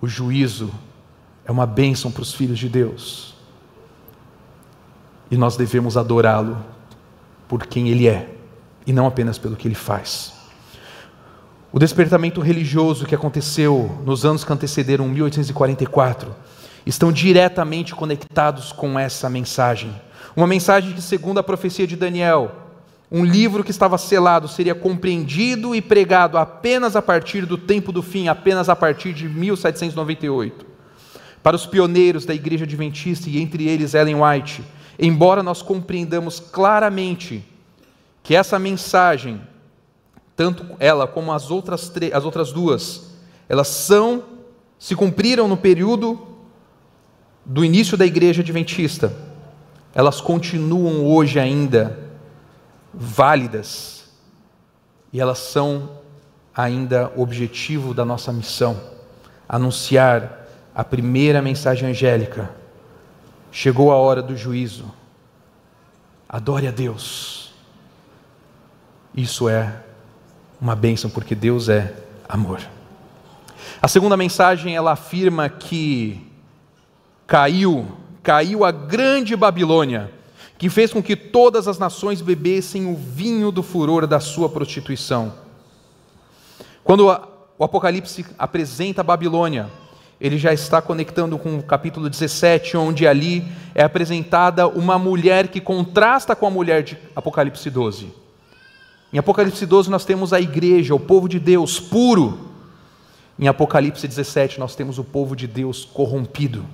o 0.00 0.06
juízo 0.06 0.70
é 1.46 1.50
uma 1.50 1.64
bênção 1.64 2.10
para 2.10 2.20
os 2.20 2.34
filhos 2.34 2.58
de 2.58 2.68
Deus, 2.68 3.34
e 5.30 5.36
nós 5.36 5.56
devemos 5.56 5.96
adorá-lo 5.96 6.62
por 7.48 7.66
quem 7.66 7.88
ele 7.88 8.06
é 8.06 8.34
e 8.86 8.92
não 8.92 9.06
apenas 9.06 9.38
pelo 9.38 9.56
que 9.56 9.66
ele 9.66 9.74
faz. 9.74 10.34
O 11.72 11.78
despertamento 11.78 12.40
religioso 12.40 13.06
que 13.06 13.14
aconteceu 13.14 13.98
nos 14.04 14.24
anos 14.24 14.44
que 14.44 14.52
antecederam 14.52 15.08
1844 15.08 16.34
estão 16.86 17.12
diretamente 17.12 17.94
conectados 17.94 18.72
com 18.72 18.98
essa 18.98 19.28
mensagem. 19.28 19.94
Uma 20.34 20.46
mensagem 20.46 20.92
que, 20.92 21.02
segundo 21.02 21.38
a 21.38 21.42
profecia 21.42 21.86
de 21.86 21.96
Daniel, 21.96 22.67
um 23.10 23.24
livro 23.24 23.64
que 23.64 23.70
estava 23.70 23.96
selado 23.96 24.48
seria 24.48 24.74
compreendido 24.74 25.74
e 25.74 25.80
pregado 25.80 26.36
apenas 26.36 26.94
a 26.94 27.02
partir 27.02 27.46
do 27.46 27.56
tempo 27.56 27.90
do 27.90 28.02
fim, 28.02 28.28
apenas 28.28 28.68
a 28.68 28.76
partir 28.76 29.12
de 29.12 29.28
1798. 29.28 30.66
Para 31.42 31.56
os 31.56 31.64
pioneiros 31.64 32.26
da 32.26 32.34
igreja 32.34 32.64
adventista, 32.64 33.30
e 33.30 33.40
entre 33.40 33.66
eles 33.66 33.94
Ellen 33.94 34.16
White, 34.22 34.62
Embora 34.98 35.42
nós 35.44 35.62
compreendamos 35.62 36.40
claramente 36.40 37.44
que 38.22 38.34
essa 38.34 38.58
mensagem, 38.58 39.40
tanto 40.34 40.66
ela 40.80 41.06
como 41.06 41.32
as 41.32 41.50
outras, 41.50 41.92
as 42.12 42.24
outras 42.24 42.52
duas, 42.52 43.12
elas 43.48 43.68
são, 43.68 44.24
se 44.76 44.96
cumpriram 44.96 45.46
no 45.46 45.56
período 45.56 46.26
do 47.46 47.64
início 47.64 47.96
da 47.96 48.04
igreja 48.04 48.42
adventista, 48.42 49.14
elas 49.94 50.20
continuam 50.20 51.06
hoje 51.06 51.38
ainda 51.38 52.07
válidas 52.92 54.08
e 55.12 55.20
elas 55.20 55.38
são 55.38 55.98
ainda 56.54 57.12
objetivo 57.16 57.94
da 57.94 58.04
nossa 58.04 58.32
missão 58.32 58.80
anunciar 59.48 60.46
a 60.74 60.84
primeira 60.84 61.40
mensagem 61.40 61.88
angélica 61.88 62.58
Chegou 63.50 63.90
a 63.90 63.96
hora 63.96 64.22
do 64.22 64.36
juízo. 64.36 64.84
Adore 66.28 66.68
a 66.68 66.70
Deus. 66.70 67.52
Isso 69.14 69.48
é 69.48 69.82
uma 70.60 70.76
bênção, 70.76 71.10
porque 71.10 71.34
Deus 71.34 71.68
é 71.68 71.94
amor. 72.28 72.60
A 73.80 73.88
segunda 73.88 74.16
mensagem 74.16 74.76
ela 74.76 74.92
afirma 74.92 75.48
que 75.48 76.24
caiu, 77.26 77.86
caiu 78.22 78.64
a 78.64 78.70
grande 78.70 79.34
Babilônia, 79.34 80.12
que 80.58 80.68
fez 80.68 80.92
com 80.92 81.00
que 81.00 81.14
todas 81.14 81.68
as 81.68 81.78
nações 81.78 82.20
bebessem 82.20 82.86
o 82.86 82.96
vinho 82.96 83.52
do 83.52 83.62
furor 83.62 84.08
da 84.08 84.18
sua 84.18 84.48
prostituição. 84.48 85.32
Quando 86.82 87.06
o 87.06 87.64
Apocalipse 87.64 88.26
apresenta 88.36 89.02
a 89.02 89.04
Babilônia, 89.04 89.70
ele 90.20 90.36
já 90.36 90.52
está 90.52 90.82
conectando 90.82 91.38
com 91.38 91.58
o 91.58 91.62
capítulo 91.62 92.10
17, 92.10 92.76
onde 92.76 93.06
ali 93.06 93.46
é 93.72 93.84
apresentada 93.84 94.66
uma 94.66 94.98
mulher 94.98 95.46
que 95.46 95.60
contrasta 95.60 96.34
com 96.34 96.48
a 96.48 96.50
mulher 96.50 96.82
de 96.82 96.98
Apocalipse 97.14 97.70
12. 97.70 98.12
Em 99.12 99.18
Apocalipse 99.18 99.64
12 99.64 99.88
nós 99.88 100.04
temos 100.04 100.32
a 100.32 100.40
igreja, 100.40 100.92
o 100.92 100.98
povo 100.98 101.28
de 101.28 101.38
Deus 101.38 101.78
puro. 101.78 102.48
Em 103.38 103.46
Apocalipse 103.46 104.08
17 104.08 104.58
nós 104.58 104.74
temos 104.74 104.98
o 104.98 105.04
povo 105.04 105.36
de 105.36 105.46
Deus 105.46 105.84
corrompido. 105.84 106.66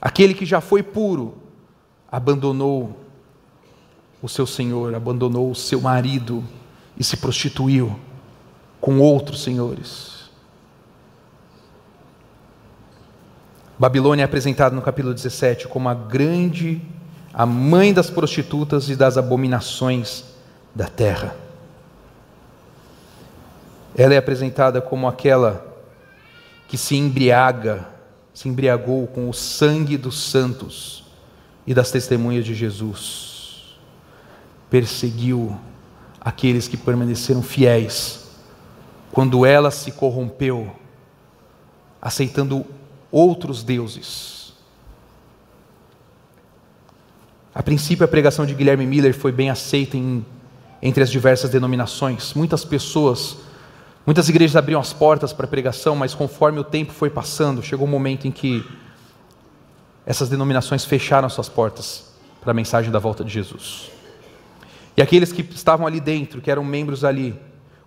Aquele 0.00 0.32
que 0.32 0.46
já 0.46 0.60
foi 0.60 0.80
puro 0.80 1.45
abandonou 2.16 2.98
o 4.22 4.28
seu 4.28 4.46
senhor, 4.46 4.94
abandonou 4.94 5.50
o 5.50 5.54
seu 5.54 5.82
marido 5.82 6.42
e 6.96 7.04
se 7.04 7.18
prostituiu 7.18 7.94
com 8.80 8.98
outros 8.98 9.42
senhores. 9.42 10.30
Babilônia 13.78 14.22
é 14.22 14.24
apresentada 14.24 14.74
no 14.74 14.80
capítulo 14.80 15.12
17 15.12 15.68
como 15.68 15.90
a 15.90 15.94
grande, 15.94 16.80
a 17.34 17.44
mãe 17.44 17.92
das 17.92 18.08
prostitutas 18.08 18.88
e 18.88 18.96
das 18.96 19.18
abominações 19.18 20.24
da 20.74 20.86
terra. 20.86 21.36
Ela 23.94 24.14
é 24.14 24.16
apresentada 24.16 24.80
como 24.80 25.06
aquela 25.06 25.66
que 26.66 26.78
se 26.78 26.96
embriaga, 26.96 27.86
se 28.32 28.48
embriagou 28.48 29.06
com 29.06 29.28
o 29.28 29.34
sangue 29.34 29.98
dos 29.98 30.18
santos 30.18 31.05
e 31.66 31.74
das 31.74 31.90
testemunhas 31.90 32.44
de 32.44 32.54
Jesus. 32.54 33.76
Perseguiu 34.70 35.58
aqueles 36.20 36.68
que 36.68 36.76
permaneceram 36.76 37.42
fiéis 37.42 38.26
quando 39.12 39.46
ela 39.46 39.70
se 39.70 39.92
corrompeu, 39.92 40.76
aceitando 42.00 42.66
outros 43.10 43.62
deuses. 43.62 44.52
A 47.54 47.62
princípio, 47.62 48.04
a 48.04 48.08
pregação 48.08 48.44
de 48.44 48.54
Guilherme 48.54 48.86
Miller 48.86 49.14
foi 49.14 49.32
bem 49.32 49.48
aceita 49.48 49.96
em, 49.96 50.24
entre 50.82 51.02
as 51.02 51.10
diversas 51.10 51.48
denominações. 51.48 52.34
Muitas 52.34 52.64
pessoas, 52.66 53.38
muitas 54.04 54.28
igrejas 54.28 54.56
abriam 54.56 54.78
as 54.78 54.92
portas 54.92 55.32
para 55.32 55.46
a 55.46 55.48
pregação, 55.48 55.96
mas 55.96 56.14
conforme 56.14 56.58
o 56.58 56.64
tempo 56.64 56.92
foi 56.92 57.08
passando, 57.08 57.62
chegou 57.62 57.86
um 57.86 57.90
momento 57.90 58.28
em 58.28 58.30
que 58.30 58.62
essas 60.06 60.28
denominações 60.28 60.84
fecharam 60.84 61.28
suas 61.28 61.48
portas 61.48 62.12
para 62.40 62.52
a 62.52 62.54
mensagem 62.54 62.90
da 62.90 62.98
volta 62.98 63.24
de 63.24 63.32
Jesus. 63.32 63.90
E 64.96 65.02
aqueles 65.02 65.32
que 65.32 65.42
estavam 65.42 65.86
ali 65.86 66.00
dentro, 66.00 66.40
que 66.40 66.50
eram 66.50 66.64
membros 66.64 67.04
ali, 67.04 67.38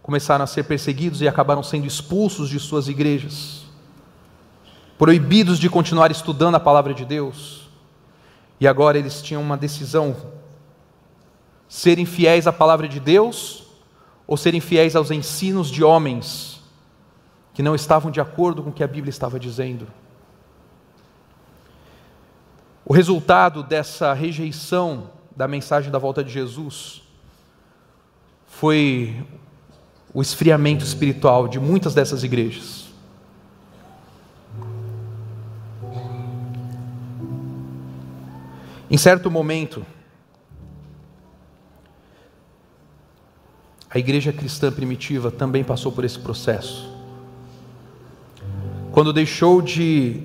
começaram 0.03 0.43
a 0.43 0.47
ser 0.47 0.63
perseguidos 0.63 1.21
e 1.21 1.27
acabaram 1.27 1.63
sendo 1.63 1.87
expulsos 1.87 2.49
de 2.49 2.59
suas 2.59 2.87
igrejas 2.87 3.69
proibidos 4.99 5.57
de 5.57 5.69
continuar 5.69 6.11
estudando 6.11 6.55
a 6.55 6.59
palavra 6.59 6.93
de 6.93 7.05
Deus. 7.05 7.69
E 8.59 8.67
agora 8.67 8.97
eles 8.99 9.21
tinham 9.21 9.41
uma 9.41 9.55
decisão: 9.55 10.15
serem 11.69 12.05
fiéis 12.05 12.45
à 12.45 12.51
palavra 12.51 12.87
de 12.87 12.99
Deus 12.99 13.63
ou 14.27 14.35
serem 14.35 14.59
fiéis 14.59 14.97
aos 14.97 15.09
ensinos 15.09 15.71
de 15.71 15.83
homens 15.83 16.61
que 17.53 17.63
não 17.63 17.73
estavam 17.73 18.11
de 18.11 18.19
acordo 18.19 18.61
com 18.61 18.69
o 18.69 18.73
que 18.73 18.83
a 18.83 18.87
Bíblia 18.87 19.09
estava 19.09 19.39
dizendo. 19.39 19.87
O 22.89 22.93
resultado 22.93 23.63
dessa 23.63 24.13
rejeição 24.13 25.11
da 25.33 25.47
mensagem 25.47 25.89
da 25.89 25.97
volta 25.97 26.21
de 26.21 26.31
Jesus 26.31 27.01
foi 28.47 29.25
o 30.13 30.21
esfriamento 30.21 30.83
espiritual 30.83 31.47
de 31.47 31.57
muitas 31.57 31.93
dessas 31.93 32.23
igrejas. 32.23 32.89
Em 38.91 38.97
certo 38.97 39.31
momento, 39.31 39.85
A 43.91 43.97
igreja 43.97 44.31
cristã 44.31 44.71
primitiva 44.71 45.31
também 45.31 45.63
passou 45.63 45.91
por 45.91 46.05
esse 46.05 46.19
processo. 46.19 46.95
Quando 48.91 49.11
deixou 49.11 49.63
de 49.63 50.21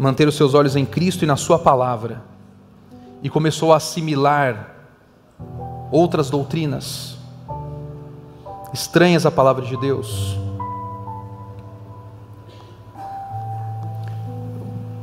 manter 0.00 0.26
os 0.26 0.34
seus 0.34 0.54
olhos 0.54 0.76
em 0.76 0.86
Cristo 0.86 1.24
e 1.24 1.26
na 1.26 1.36
Sua 1.36 1.58
palavra, 1.58 2.22
e 3.22 3.28
começou 3.28 3.72
a 3.72 3.76
assimilar 3.76 4.74
outras 5.92 6.30
doutrinas 6.30 7.18
estranhas 8.72 9.26
à 9.26 9.30
palavra 9.30 9.64
de 9.64 9.76
Deus. 9.76 10.38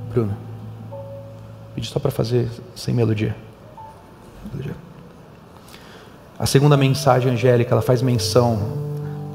Bruno, 0.10 0.36
pedi 1.75 1.88
só 1.88 1.99
para 1.99 2.10
fazer 2.10 2.49
sem 2.75 2.91
melodia. 2.91 3.36
A 6.39 6.47
segunda 6.47 6.75
mensagem 6.75 7.33
angélica, 7.33 7.71
ela 7.71 7.83
faz 7.83 8.01
menção 8.01 8.60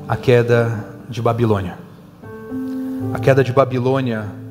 à 0.08 0.16
queda 0.16 0.84
de 1.08 1.22
Babilônia. 1.22 1.78
A 3.14 3.20
queda 3.20 3.44
de 3.44 3.52
Babilônia, 3.52 4.41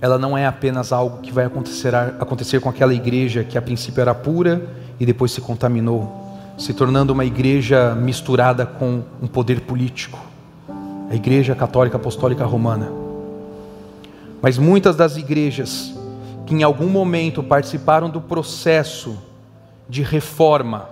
ela 0.00 0.18
não 0.18 0.36
é 0.36 0.46
apenas 0.46 0.92
algo 0.92 1.18
que 1.18 1.30
vai 1.30 1.44
acontecer, 1.44 1.94
acontecer 1.94 2.60
com 2.60 2.68
aquela 2.68 2.94
igreja 2.94 3.44
que 3.44 3.58
a 3.58 3.62
princípio 3.62 4.00
era 4.00 4.14
pura 4.14 4.66
e 4.98 5.04
depois 5.04 5.30
se 5.32 5.40
contaminou, 5.40 6.54
se 6.56 6.72
tornando 6.72 7.12
uma 7.12 7.24
igreja 7.24 7.94
misturada 7.94 8.64
com 8.64 9.02
um 9.20 9.26
poder 9.26 9.60
político. 9.60 10.18
A 11.10 11.14
Igreja 11.14 11.56
Católica 11.56 11.96
Apostólica 11.96 12.44
Romana. 12.44 12.88
Mas 14.40 14.56
muitas 14.56 14.94
das 14.94 15.16
igrejas 15.16 15.92
que 16.46 16.54
em 16.54 16.62
algum 16.62 16.88
momento 16.88 17.42
participaram 17.42 18.08
do 18.08 18.20
processo 18.20 19.18
de 19.88 20.02
reforma, 20.02 20.88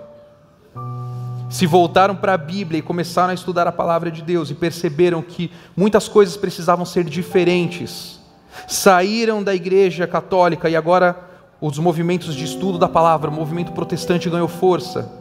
se 1.49 1.65
voltaram 1.65 2.15
para 2.15 2.33
a 2.33 2.37
Bíblia 2.37 2.79
e 2.79 2.81
começaram 2.81 3.31
a 3.31 3.33
estudar 3.33 3.65
a 3.65 3.71
palavra 3.71 4.11
de 4.11 4.21
Deus 4.21 4.51
e 4.51 4.53
perceberam 4.53 5.21
que 5.21 5.49
muitas 5.75 6.07
coisas 6.07 6.37
precisavam 6.37 6.85
ser 6.85 7.05
diferentes, 7.05 8.18
saíram 8.67 9.43
da 9.43 9.53
igreja 9.53 10.07
católica 10.07 10.69
e 10.69 10.75
agora 10.75 11.27
os 11.61 11.77
movimentos 11.77 12.35
de 12.35 12.45
estudo 12.45 12.77
da 12.77 12.87
palavra, 12.87 13.29
o 13.29 13.33
movimento 13.33 13.71
protestante 13.71 14.29
ganhou 14.29 14.47
força. 14.47 15.11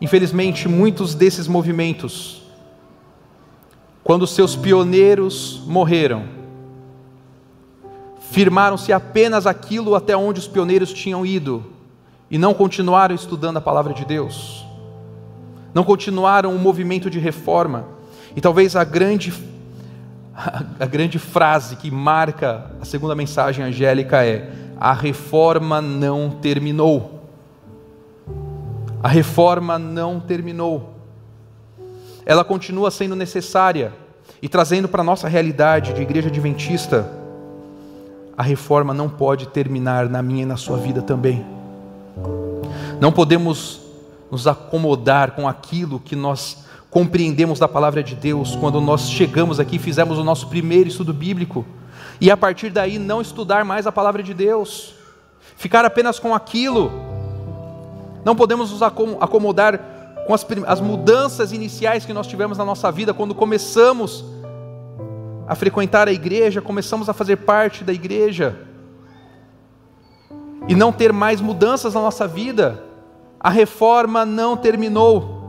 Infelizmente, 0.00 0.68
muitos 0.68 1.14
desses 1.14 1.46
movimentos, 1.46 2.42
quando 4.02 4.26
seus 4.26 4.56
pioneiros 4.56 5.62
morreram, 5.66 6.24
firmaram-se 8.30 8.92
apenas 8.92 9.46
aquilo 9.46 9.94
até 9.94 10.16
onde 10.16 10.40
os 10.40 10.48
pioneiros 10.48 10.92
tinham 10.92 11.24
ido 11.24 11.64
e 12.30 12.38
não 12.38 12.54
continuaram 12.54 13.14
estudando 13.14 13.58
a 13.58 13.60
palavra 13.60 13.92
de 13.92 14.04
Deus 14.04 14.62
não 15.74 15.84
continuaram 15.84 16.54
o 16.54 16.58
movimento 16.58 17.08
de 17.08 17.18
reforma. 17.18 17.86
E 18.36 18.40
talvez 18.40 18.76
a 18.76 18.84
grande, 18.84 19.32
a 20.34 20.86
grande 20.86 21.18
frase 21.18 21.76
que 21.76 21.90
marca 21.90 22.70
a 22.80 22.84
segunda 22.84 23.14
mensagem 23.14 23.64
angélica 23.64 24.24
é: 24.24 24.50
a 24.80 24.92
reforma 24.92 25.80
não 25.80 26.30
terminou. 26.30 27.28
A 29.02 29.08
reforma 29.08 29.78
não 29.78 30.20
terminou. 30.20 30.94
Ela 32.24 32.44
continua 32.44 32.90
sendo 32.90 33.16
necessária 33.16 33.92
e 34.40 34.48
trazendo 34.48 34.88
para 34.88 35.02
a 35.02 35.04
nossa 35.04 35.28
realidade 35.28 35.92
de 35.92 36.02
igreja 36.02 36.28
adventista, 36.28 37.10
a 38.36 38.42
reforma 38.42 38.94
não 38.94 39.08
pode 39.08 39.48
terminar 39.48 40.08
na 40.08 40.22
minha 40.22 40.42
e 40.42 40.46
na 40.46 40.56
sua 40.56 40.78
vida 40.78 41.02
também. 41.02 41.44
Não 43.00 43.12
podemos 43.12 43.80
nos 44.30 44.46
acomodar 44.46 45.32
com 45.32 45.46
aquilo 45.46 46.00
que 46.00 46.16
nós 46.16 46.64
compreendemos 46.92 47.58
da 47.58 47.66
palavra 47.66 48.02
de 48.02 48.14
Deus 48.14 48.54
quando 48.54 48.78
nós 48.78 49.08
chegamos 49.10 49.58
aqui 49.58 49.78
fizemos 49.78 50.18
o 50.18 50.22
nosso 50.22 50.48
primeiro 50.48 50.90
estudo 50.90 51.14
bíblico, 51.14 51.64
e 52.20 52.30
a 52.30 52.36
partir 52.36 52.68
daí 52.68 52.98
não 52.98 53.22
estudar 53.22 53.64
mais 53.64 53.86
a 53.86 53.90
palavra 53.90 54.22
de 54.22 54.34
Deus, 54.34 54.94
ficar 55.56 55.86
apenas 55.86 56.18
com 56.18 56.34
aquilo. 56.34 56.92
Não 58.22 58.36
podemos 58.36 58.70
nos 58.70 58.82
acomodar 58.82 59.80
com 60.26 60.34
as, 60.34 60.46
as 60.66 60.80
mudanças 60.82 61.50
iniciais 61.50 62.04
que 62.04 62.12
nós 62.12 62.26
tivemos 62.26 62.58
na 62.58 62.64
nossa 62.64 62.92
vida 62.92 63.14
quando 63.14 63.34
começamos 63.34 64.22
a 65.48 65.54
frequentar 65.54 66.08
a 66.08 66.12
igreja, 66.12 66.60
começamos 66.60 67.08
a 67.08 67.14
fazer 67.14 67.36
parte 67.36 67.82
da 67.82 67.92
igreja, 67.92 68.54
e 70.68 70.74
não 70.74 70.92
ter 70.92 71.10
mais 71.10 71.40
mudanças 71.40 71.94
na 71.94 72.02
nossa 72.02 72.28
vida 72.28 72.84
a 73.40 73.48
reforma 73.48 74.26
não 74.26 74.58
terminou. 74.58 75.41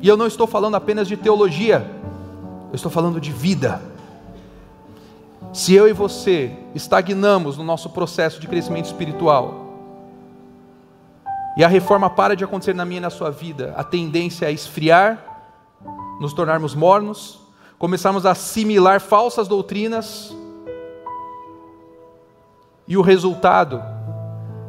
E 0.00 0.08
eu 0.08 0.16
não 0.16 0.26
estou 0.26 0.46
falando 0.46 0.76
apenas 0.76 1.06
de 1.06 1.16
teologia, 1.16 1.88
eu 2.70 2.74
estou 2.74 2.90
falando 2.90 3.20
de 3.20 3.30
vida. 3.30 3.82
Se 5.52 5.74
eu 5.74 5.86
e 5.88 5.92
você 5.92 6.56
estagnamos 6.74 7.58
no 7.58 7.64
nosso 7.64 7.90
processo 7.90 8.40
de 8.40 8.48
crescimento 8.48 8.86
espiritual, 8.86 9.66
e 11.56 11.64
a 11.64 11.68
reforma 11.68 12.08
para 12.08 12.34
de 12.34 12.44
acontecer 12.44 12.74
na 12.74 12.84
minha 12.84 12.98
e 12.98 13.02
na 13.02 13.10
sua 13.10 13.30
vida, 13.30 13.74
a 13.76 13.84
tendência 13.84 14.46
é 14.46 14.52
esfriar, 14.52 15.26
nos 16.20 16.32
tornarmos 16.32 16.74
mornos, 16.74 17.40
começarmos 17.78 18.24
a 18.24 18.30
assimilar 18.30 19.00
falsas 19.00 19.48
doutrinas, 19.48 20.34
e 22.88 22.96
o 22.96 23.02
resultado 23.02 23.82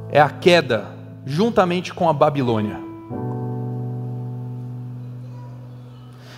é 0.10 0.20
a 0.20 0.30
queda 0.30 0.88
juntamente 1.26 1.94
com 1.94 2.10
a 2.10 2.14
Babilônia. 2.14 2.91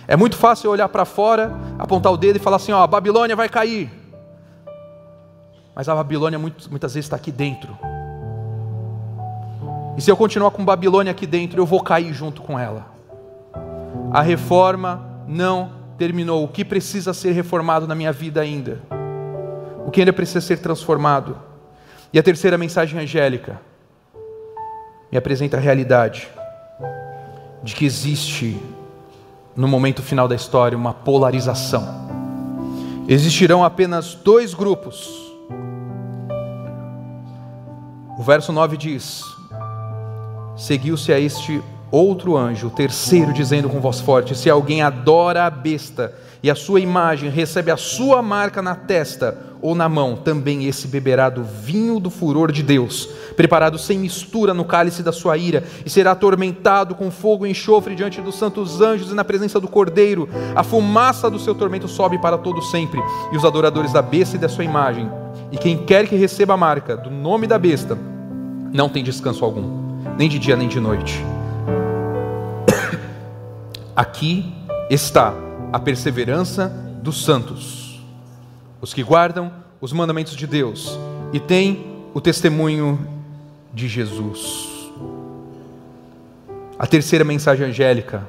É 0.06 0.16
muito 0.16 0.36
fácil 0.36 0.70
olhar 0.70 0.88
para 0.88 1.04
fora, 1.04 1.52
apontar 1.78 2.12
o 2.12 2.16
dedo 2.16 2.36
e 2.36 2.38
falar 2.38 2.56
assim: 2.56 2.72
ó, 2.72 2.82
a 2.82 2.86
Babilônia 2.86 3.34
vai 3.34 3.48
cair. 3.48 3.90
Mas 5.74 5.88
a 5.88 5.94
Babilônia 5.94 6.38
muitas 6.38 6.94
vezes 6.94 7.06
está 7.06 7.16
aqui 7.16 7.32
dentro. 7.32 7.76
E 9.96 10.02
se 10.02 10.10
eu 10.10 10.16
continuar 10.16 10.50
com 10.50 10.64
Babilônia 10.64 11.10
aqui 11.10 11.26
dentro, 11.26 11.60
eu 11.60 11.66
vou 11.66 11.80
cair 11.80 12.12
junto 12.12 12.42
com 12.42 12.58
ela. 12.58 12.86
A 14.12 14.22
reforma 14.22 15.04
não 15.26 15.72
terminou. 15.96 16.44
O 16.44 16.48
que 16.48 16.64
precisa 16.64 17.12
ser 17.12 17.32
reformado 17.32 17.86
na 17.86 17.94
minha 17.94 18.12
vida 18.12 18.40
ainda? 18.40 18.80
O 19.86 19.90
que 19.90 20.00
ainda 20.00 20.12
precisa 20.12 20.40
ser 20.40 20.58
transformado? 20.58 21.36
E 22.12 22.18
a 22.18 22.22
terceira 22.22 22.56
mensagem 22.56 22.98
angélica 23.00 23.60
me 25.10 25.18
apresenta 25.18 25.56
a 25.56 25.60
realidade 25.60 26.28
de 27.62 27.74
que 27.74 27.84
existe, 27.84 28.60
no 29.56 29.68
momento 29.68 30.02
final 30.02 30.26
da 30.26 30.34
história, 30.34 30.76
uma 30.76 30.92
polarização. 30.92 32.04
Existirão 33.06 33.64
apenas 33.64 34.14
dois 34.14 34.54
grupos. 34.54 35.08
O 38.18 38.22
verso 38.22 38.52
9 38.52 38.76
diz: 38.76 39.22
Seguiu-se 40.56 41.12
a 41.12 41.18
este 41.18 41.62
outro 41.90 42.36
anjo, 42.36 42.68
o 42.68 42.70
terceiro, 42.70 43.32
dizendo 43.32 43.68
com 43.68 43.80
voz 43.80 44.00
forte: 44.00 44.36
Se 44.36 44.48
alguém 44.48 44.82
adora 44.82 45.46
a 45.46 45.50
besta 45.50 46.14
e 46.44 46.50
a 46.50 46.54
sua 46.54 46.78
imagem 46.78 47.30
recebe 47.30 47.70
a 47.70 47.76
sua 47.78 48.20
marca 48.20 48.60
na 48.60 48.74
testa 48.74 49.34
ou 49.62 49.74
na 49.74 49.88
mão, 49.88 50.14
também 50.14 50.66
esse 50.66 50.86
beberá 50.86 51.30
do 51.30 51.42
vinho 51.42 51.98
do 51.98 52.10
furor 52.10 52.52
de 52.52 52.62
Deus, 52.62 53.08
preparado 53.34 53.78
sem 53.78 53.98
mistura 53.98 54.52
no 54.52 54.62
cálice 54.62 55.02
da 55.02 55.10
sua 55.10 55.38
ira, 55.38 55.64
e 55.86 55.88
será 55.88 56.10
atormentado 56.10 56.94
com 56.94 57.10
fogo 57.10 57.46
e 57.46 57.50
enxofre 57.50 57.94
diante 57.94 58.20
dos 58.20 58.34
santos 58.34 58.82
anjos 58.82 59.10
e 59.10 59.14
na 59.14 59.24
presença 59.24 59.58
do 59.58 59.66
Cordeiro. 59.66 60.28
A 60.54 60.62
fumaça 60.62 61.30
do 61.30 61.38
seu 61.38 61.54
tormento 61.54 61.88
sobe 61.88 62.18
para 62.18 62.36
todo 62.36 62.60
sempre, 62.60 63.00
e 63.32 63.36
os 63.38 63.44
adoradores 63.46 63.90
da 63.90 64.02
besta 64.02 64.36
e 64.36 64.38
da 64.38 64.50
sua 64.50 64.64
imagem, 64.64 65.10
e 65.50 65.56
quem 65.56 65.78
quer 65.78 66.06
que 66.06 66.14
receba 66.14 66.52
a 66.52 66.58
marca 66.58 66.94
do 66.94 67.10
nome 67.10 67.46
da 67.46 67.58
besta, 67.58 67.96
não 68.70 68.90
tem 68.90 69.02
descanso 69.02 69.46
algum, 69.46 69.96
nem 70.18 70.28
de 70.28 70.38
dia 70.38 70.56
nem 70.56 70.68
de 70.68 70.78
noite. 70.78 71.24
Aqui 73.96 74.52
está 74.90 75.43
a 75.74 75.78
perseverança 75.80 76.68
dos 77.02 77.24
santos 77.24 78.00
os 78.80 78.94
que 78.94 79.02
guardam 79.02 79.50
os 79.80 79.92
mandamentos 79.92 80.36
de 80.36 80.46
Deus 80.46 80.96
e 81.32 81.40
têm 81.40 82.04
o 82.14 82.20
testemunho 82.20 83.04
de 83.72 83.88
Jesus. 83.88 84.68
A 86.78 86.86
terceira 86.86 87.24
mensagem 87.24 87.66
angélica, 87.66 88.22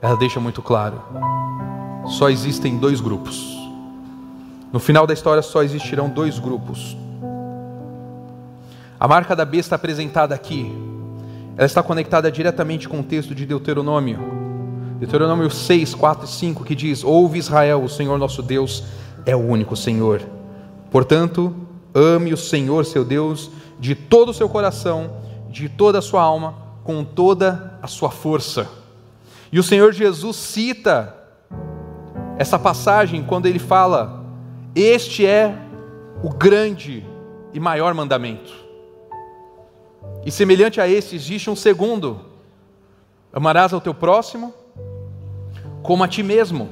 ela 0.00 0.16
deixa 0.16 0.38
muito 0.38 0.62
claro: 0.62 1.02
só 2.06 2.30
existem 2.30 2.78
dois 2.78 3.00
grupos. 3.00 3.58
No 4.72 4.78
final 4.78 5.08
da 5.08 5.12
história 5.12 5.42
só 5.42 5.64
existirão 5.64 6.08
dois 6.08 6.38
grupos. 6.38 6.96
A 9.00 9.08
marca 9.08 9.34
da 9.34 9.44
besta 9.44 9.74
apresentada 9.74 10.36
aqui, 10.36 10.72
ela 11.56 11.66
está 11.66 11.82
conectada 11.82 12.30
diretamente 12.30 12.88
com 12.88 13.00
o 13.00 13.02
texto 13.02 13.34
de 13.34 13.44
Deuteronômio. 13.44 14.45
Deuteronômio 14.98 15.50
6, 15.50 15.94
4 15.94 16.24
e 16.24 16.28
5, 16.28 16.64
que 16.64 16.74
diz: 16.74 17.04
Ouve 17.04 17.38
Israel, 17.38 17.82
o 17.84 17.88
Senhor 17.88 18.18
nosso 18.18 18.42
Deus 18.42 18.82
é 19.26 19.36
o 19.36 19.40
único 19.40 19.76
Senhor. 19.76 20.22
Portanto, 20.90 21.54
ame 21.94 22.32
o 22.32 22.36
Senhor 22.36 22.86
seu 22.86 23.04
Deus 23.04 23.50
de 23.78 23.94
todo 23.94 24.30
o 24.30 24.34
seu 24.34 24.48
coração, 24.48 25.18
de 25.50 25.68
toda 25.68 25.98
a 25.98 26.02
sua 26.02 26.22
alma, 26.22 26.54
com 26.82 27.04
toda 27.04 27.78
a 27.82 27.86
sua 27.86 28.10
força. 28.10 28.66
E 29.52 29.58
o 29.58 29.62
Senhor 29.62 29.92
Jesus 29.92 30.36
cita 30.36 31.14
essa 32.38 32.58
passagem 32.58 33.22
quando 33.22 33.44
ele 33.44 33.58
fala: 33.58 34.24
Este 34.74 35.26
é 35.26 35.54
o 36.22 36.30
grande 36.30 37.04
e 37.52 37.60
maior 37.60 37.92
mandamento. 37.92 38.50
E 40.24 40.30
semelhante 40.30 40.80
a 40.80 40.88
esse, 40.88 41.14
existe 41.14 41.50
um 41.50 41.56
segundo: 41.56 42.18
amarás 43.30 43.74
ao 43.74 43.80
teu 43.80 43.92
próximo 43.92 44.54
como 45.86 46.02
a 46.02 46.08
ti 46.08 46.20
mesmo. 46.20 46.68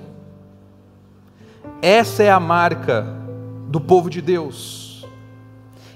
Essa 1.81 2.24
é 2.24 2.31
a 2.31 2.40
marca 2.40 3.07
do 3.68 3.81
povo 3.81 4.11
de 4.11 4.20
Deus. 4.20 5.07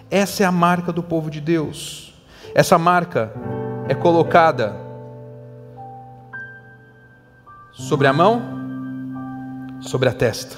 Essa 0.08 0.44
é 0.44 0.46
a 0.46 0.52
marca 0.52 0.92
do 0.92 1.02
povo 1.02 1.28
de 1.28 1.40
Deus. 1.40 2.14
Essa 2.54 2.78
marca 2.78 3.32
é 3.88 3.94
colocada 3.94 4.72
sobre 7.72 8.06
a 8.06 8.12
mão, 8.12 8.40
sobre 9.80 10.08
a 10.08 10.12
testa. 10.12 10.56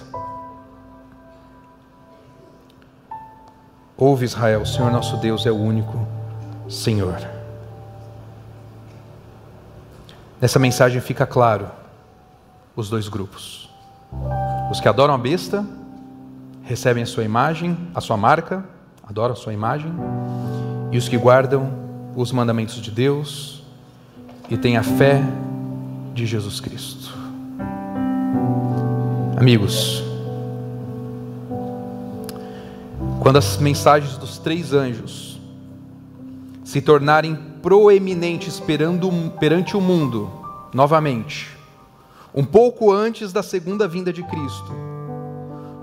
Ouve 3.97 4.27
Israel, 4.27 4.63
o 4.63 4.67
Senhor 4.67 4.93
nosso 4.93 5.17
Deus 5.17 5.47
é 5.47 5.51
o 5.51 5.57
único 5.57 6.07
Senhor. 6.69 7.27
Nessa 10.39 10.59
mensagem 10.59 11.01
fica 11.01 11.27
claro 11.27 11.80
os 12.81 12.91
dois 12.91 13.09
grupos. 13.09 13.69
Os 14.71 14.81
que 14.81 14.89
adoram 14.89 15.15
a 15.15 15.19
besta, 15.19 15.65
recebem 16.63 17.03
a 17.03 17.07
sua 17.07 17.25
imagem, 17.25 17.77
a 17.95 18.01
sua 18.01 18.17
marca, 18.17 18.65
adoram 19.07 19.35
a 19.35 19.37
sua 19.37 19.53
imagem, 19.53 19.93
e 20.91 20.99
os 20.99 21.09
que 21.09 21.17
guardam 21.17 21.71
os 22.17 22.33
mandamentos 22.33 22.81
de 22.81 22.91
Deus 22.91 23.63
e 24.49 24.57
têm 24.57 24.77
a 24.77 24.83
fé 24.83 25.23
de 26.15 26.27
Jesus 26.27 26.59
Cristo. 26.59 27.15
Amigos, 29.39 30.03
quando 33.21 33.37
as 33.37 33.57
mensagens 33.59 34.17
dos 34.17 34.39
três 34.39 34.73
anjos 34.73 35.41
se 36.65 36.81
tornarem 36.81 37.37
proeminentes 37.63 38.61
perante 38.61 39.77
o 39.77 39.81
mundo 39.81 40.31
novamente, 40.73 41.60
um 42.35 42.45
pouco 42.45 42.93
antes 42.93 43.33
da 43.33 43.43
segunda 43.43 43.89
vinda 43.89 44.13
de 44.13 44.23
Cristo, 44.23 44.73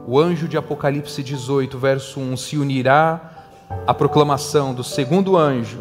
o 0.07 0.17
anjo 0.17 0.47
de 0.47 0.57
Apocalipse 0.57 1.21
18, 1.21 1.77
verso 1.77 2.19
1, 2.19 2.37
se 2.37 2.57
unirá 2.57 3.45
à 3.85 3.93
proclamação 3.93 4.73
do 4.73 4.83
segundo 4.83 5.35
anjo 5.35 5.79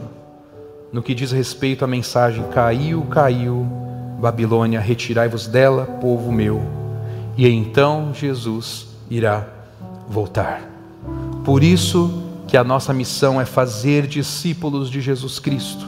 no 0.92 1.02
que 1.02 1.14
diz 1.14 1.30
respeito 1.30 1.84
à 1.84 1.88
mensagem: 1.88 2.42
Caiu, 2.52 3.02
caiu, 3.04 3.64
Babilônia, 4.18 4.80
retirai-vos 4.80 5.46
dela, 5.46 5.84
povo 6.00 6.32
meu. 6.32 6.60
E 7.36 7.46
então 7.48 8.12
Jesus 8.12 8.88
irá 9.08 9.46
voltar. 10.08 10.68
Por 11.44 11.62
isso 11.62 12.24
que 12.48 12.56
a 12.56 12.64
nossa 12.64 12.92
missão 12.92 13.40
é 13.40 13.44
fazer 13.44 14.08
discípulos 14.08 14.90
de 14.90 15.00
Jesus 15.00 15.38
Cristo, 15.38 15.86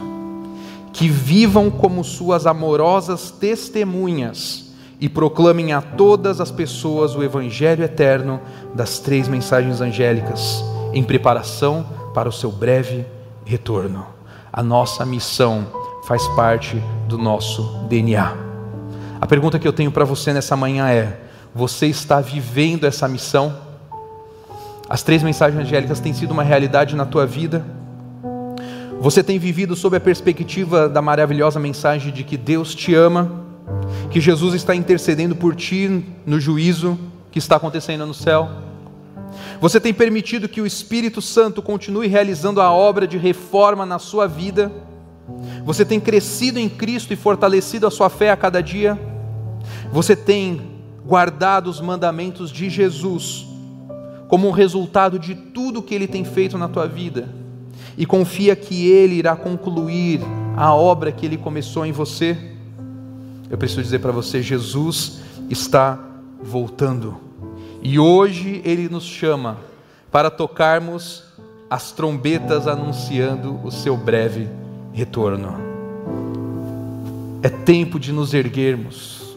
que 0.93 1.09
vivam 1.09 1.71
como 1.71 2.05
suas 2.05 2.47
amorosas 2.47 3.33
testemunhas 3.33 4.68
e 5.01 5.09
proclamem 5.09 5.73
a 5.73 5.81
todas 5.81 6.41
as 6.41 6.51
pessoas 6.51 7.15
o 7.15 7.23
Evangelho 7.23 7.85
eterno 7.85 8.41
das 8.75 8.99
três 8.99 9.29
mensagens 9.29 9.81
angélicas, 9.81 10.65
em 10.93 11.05
preparação 11.05 11.87
para 12.13 12.29
o 12.29 12.33
seu 12.33 12.51
breve 12.51 13.07
retorno. 13.45 14.07
A 14.53 14.63
nossa 14.63 15.07
missão 15.07 15.67
faz 16.07 16.27
parte 16.29 16.83
do 17.07 17.17
nosso 17.17 17.63
DNA. 17.89 18.37
A 19.21 19.27
pergunta 19.27 19.59
que 19.59 19.69
eu 19.69 19.73
tenho 19.73 19.91
para 19.91 20.05
você 20.05 20.33
nessa 20.33 20.57
manhã 20.57 20.89
é: 20.89 21.21
você 21.55 21.87
está 21.87 22.21
vivendo 22.21 22.85
essa 22.85 23.07
missão? 23.07 23.55
As 24.89 25.03
três 25.03 25.23
mensagens 25.23 25.61
angélicas 25.63 26.01
têm 26.01 26.15
sido 26.15 26.33
uma 26.33 26.43
realidade 26.43 26.97
na 26.97 27.05
tua 27.05 27.27
vida? 27.27 27.65
Você 29.01 29.23
tem 29.23 29.39
vivido 29.39 29.77
sob 29.77 29.97
a 29.97 30.01
perspectiva 30.01 30.89
da 30.89 31.01
maravilhosa 31.01 31.61
mensagem 31.61 32.13
de 32.13 32.25
que 32.25 32.37
Deus 32.37 32.75
te 32.75 32.95
ama? 32.95 33.48
Que 34.11 34.21
Jesus 34.21 34.55
está 34.55 34.75
intercedendo 34.75 35.37
por 35.37 35.55
ti 35.55 36.05
no 36.25 36.41
juízo 36.41 36.99
que 37.31 37.39
está 37.39 37.57
acontecendo 37.57 38.07
no 38.07 38.15
céu. 38.15 38.49
Você 39.61 39.79
tem 39.79 39.93
permitido 39.93 40.49
que 40.49 40.61
o 40.61 40.67
Espírito 40.67 41.21
Santo 41.21 41.61
continue 41.61 42.09
realizando 42.09 42.61
a 42.61 42.73
obra 42.73 43.07
de 43.07 43.19
reforma 43.19 43.85
na 43.85 43.99
sua 43.99 44.27
vida. 44.27 44.73
Você 45.65 45.85
tem 45.85 46.01
crescido 46.01 46.59
em 46.59 46.69
Cristo 46.69 47.13
e 47.13 47.17
fortalecido 47.17 47.87
a 47.87 47.91
sua 47.91 48.09
fé 48.09 48.31
a 48.31 48.37
cada 48.37 48.63
dia. 48.63 48.99
Você 49.93 50.17
tem 50.17 50.79
guardado 51.05 51.69
os 51.69 51.81
mandamentos 51.81 52.51
de 52.51 52.71
Jesus 52.71 53.47
como 54.29 54.47
um 54.47 54.53
resultado 54.53 55.19
de 55.19 55.35
tudo 55.35 55.83
que 55.83 55.95
ele 55.95 56.07
tem 56.07 56.25
feito 56.25 56.57
na 56.57 56.69
tua 56.69 56.87
vida. 56.87 57.29
E 57.97 58.07
confia 58.07 58.55
que 58.55 58.89
ele 58.89 59.15
irá 59.15 59.35
concluir 59.35 60.21
a 60.57 60.75
obra 60.75 61.11
que 61.11 61.27
ele 61.27 61.37
começou 61.37 61.85
em 61.85 61.93
você. 61.93 62.37
Eu 63.51 63.57
preciso 63.57 63.83
dizer 63.83 64.01
para 64.01 64.13
você: 64.13 64.43
Jesus 64.43 65.21
está 65.49 65.99
voltando. 66.41 67.17
E 67.83 67.99
hoje 67.99 68.61
Ele 68.65 68.89
nos 68.89 69.05
chama 69.05 69.59
para 70.11 70.31
tocarmos 70.31 71.25
as 71.71 71.93
trombetas 71.93 72.67
anunciando 72.67 73.61
o 73.63 73.71
seu 73.71 73.97
breve 73.97 74.49
retorno. 74.93 75.55
É 77.43 77.49
tempo 77.49 78.01
de 78.01 78.11
nos 78.11 78.35
erguermos, 78.35 79.37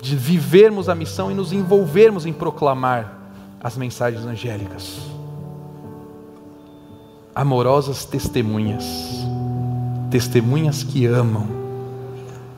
de 0.00 0.14
vivermos 0.14 0.88
a 0.88 0.94
missão 0.94 1.30
e 1.30 1.34
nos 1.34 1.52
envolvermos 1.52 2.26
em 2.26 2.32
proclamar 2.32 3.18
as 3.60 3.76
mensagens 3.76 4.24
angélicas. 4.24 4.98
Amorosas 7.34 8.04
testemunhas, 8.04 8.84
testemunhas 10.10 10.84
que 10.84 11.06
amam 11.06 11.61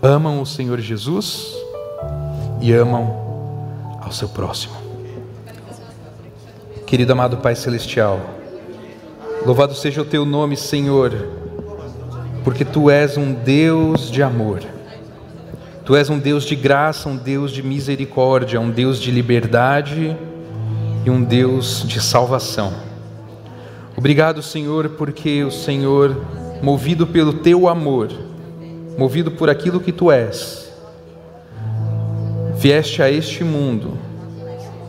amam 0.04 0.42
o 0.42 0.44
Senhor 0.44 0.78
Jesus 0.80 1.56
e 2.60 2.70
amam 2.74 3.96
ao 4.02 4.12
seu 4.12 4.28
próximo. 4.28 4.74
Querido 6.86 7.14
amado 7.14 7.38
Pai 7.38 7.54
Celestial, 7.54 8.20
louvado 9.46 9.74
seja 9.74 10.02
o 10.02 10.04
teu 10.04 10.26
nome, 10.26 10.58
Senhor, 10.58 11.10
porque 12.44 12.66
tu 12.66 12.90
és 12.90 13.16
um 13.16 13.32
Deus 13.32 14.10
de 14.10 14.22
amor. 14.22 14.60
Tu 15.86 15.96
és 15.96 16.10
um 16.10 16.18
Deus 16.18 16.44
de 16.44 16.54
graça, 16.54 17.08
um 17.08 17.16
Deus 17.16 17.50
de 17.50 17.62
misericórdia, 17.62 18.60
um 18.60 18.70
Deus 18.70 19.00
de 19.00 19.10
liberdade 19.10 20.14
e 21.06 21.08
um 21.08 21.24
Deus 21.24 21.82
de 21.82 21.98
salvação. 21.98 22.74
Obrigado, 23.96 24.42
Senhor, 24.42 24.90
porque 24.90 25.42
o 25.44 25.50
Senhor, 25.50 26.14
movido 26.60 27.06
pelo 27.06 27.32
teu 27.32 27.66
amor, 27.68 28.23
movido 28.96 29.30
por 29.30 29.50
aquilo 29.50 29.80
que 29.80 29.92
tu 29.92 30.10
és, 30.10 30.72
vieste 32.56 33.02
a 33.02 33.10
este 33.10 33.42
mundo, 33.42 33.98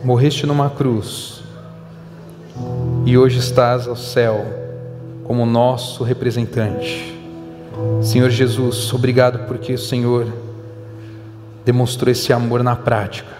morreste 0.04 0.46
numa 0.46 0.70
cruz 0.70 1.42
e 3.04 3.18
hoje 3.18 3.38
estás 3.38 3.88
ao 3.88 3.96
céu 3.96 4.46
como 5.24 5.44
nosso 5.44 6.04
representante. 6.04 7.14
Senhor 8.00 8.30
Jesus, 8.30 8.92
obrigado 8.94 9.46
porque 9.46 9.74
o 9.74 9.78
Senhor 9.78 10.26
demonstrou 11.64 12.10
esse 12.10 12.32
amor 12.32 12.62
na 12.62 12.76
prática. 12.76 13.36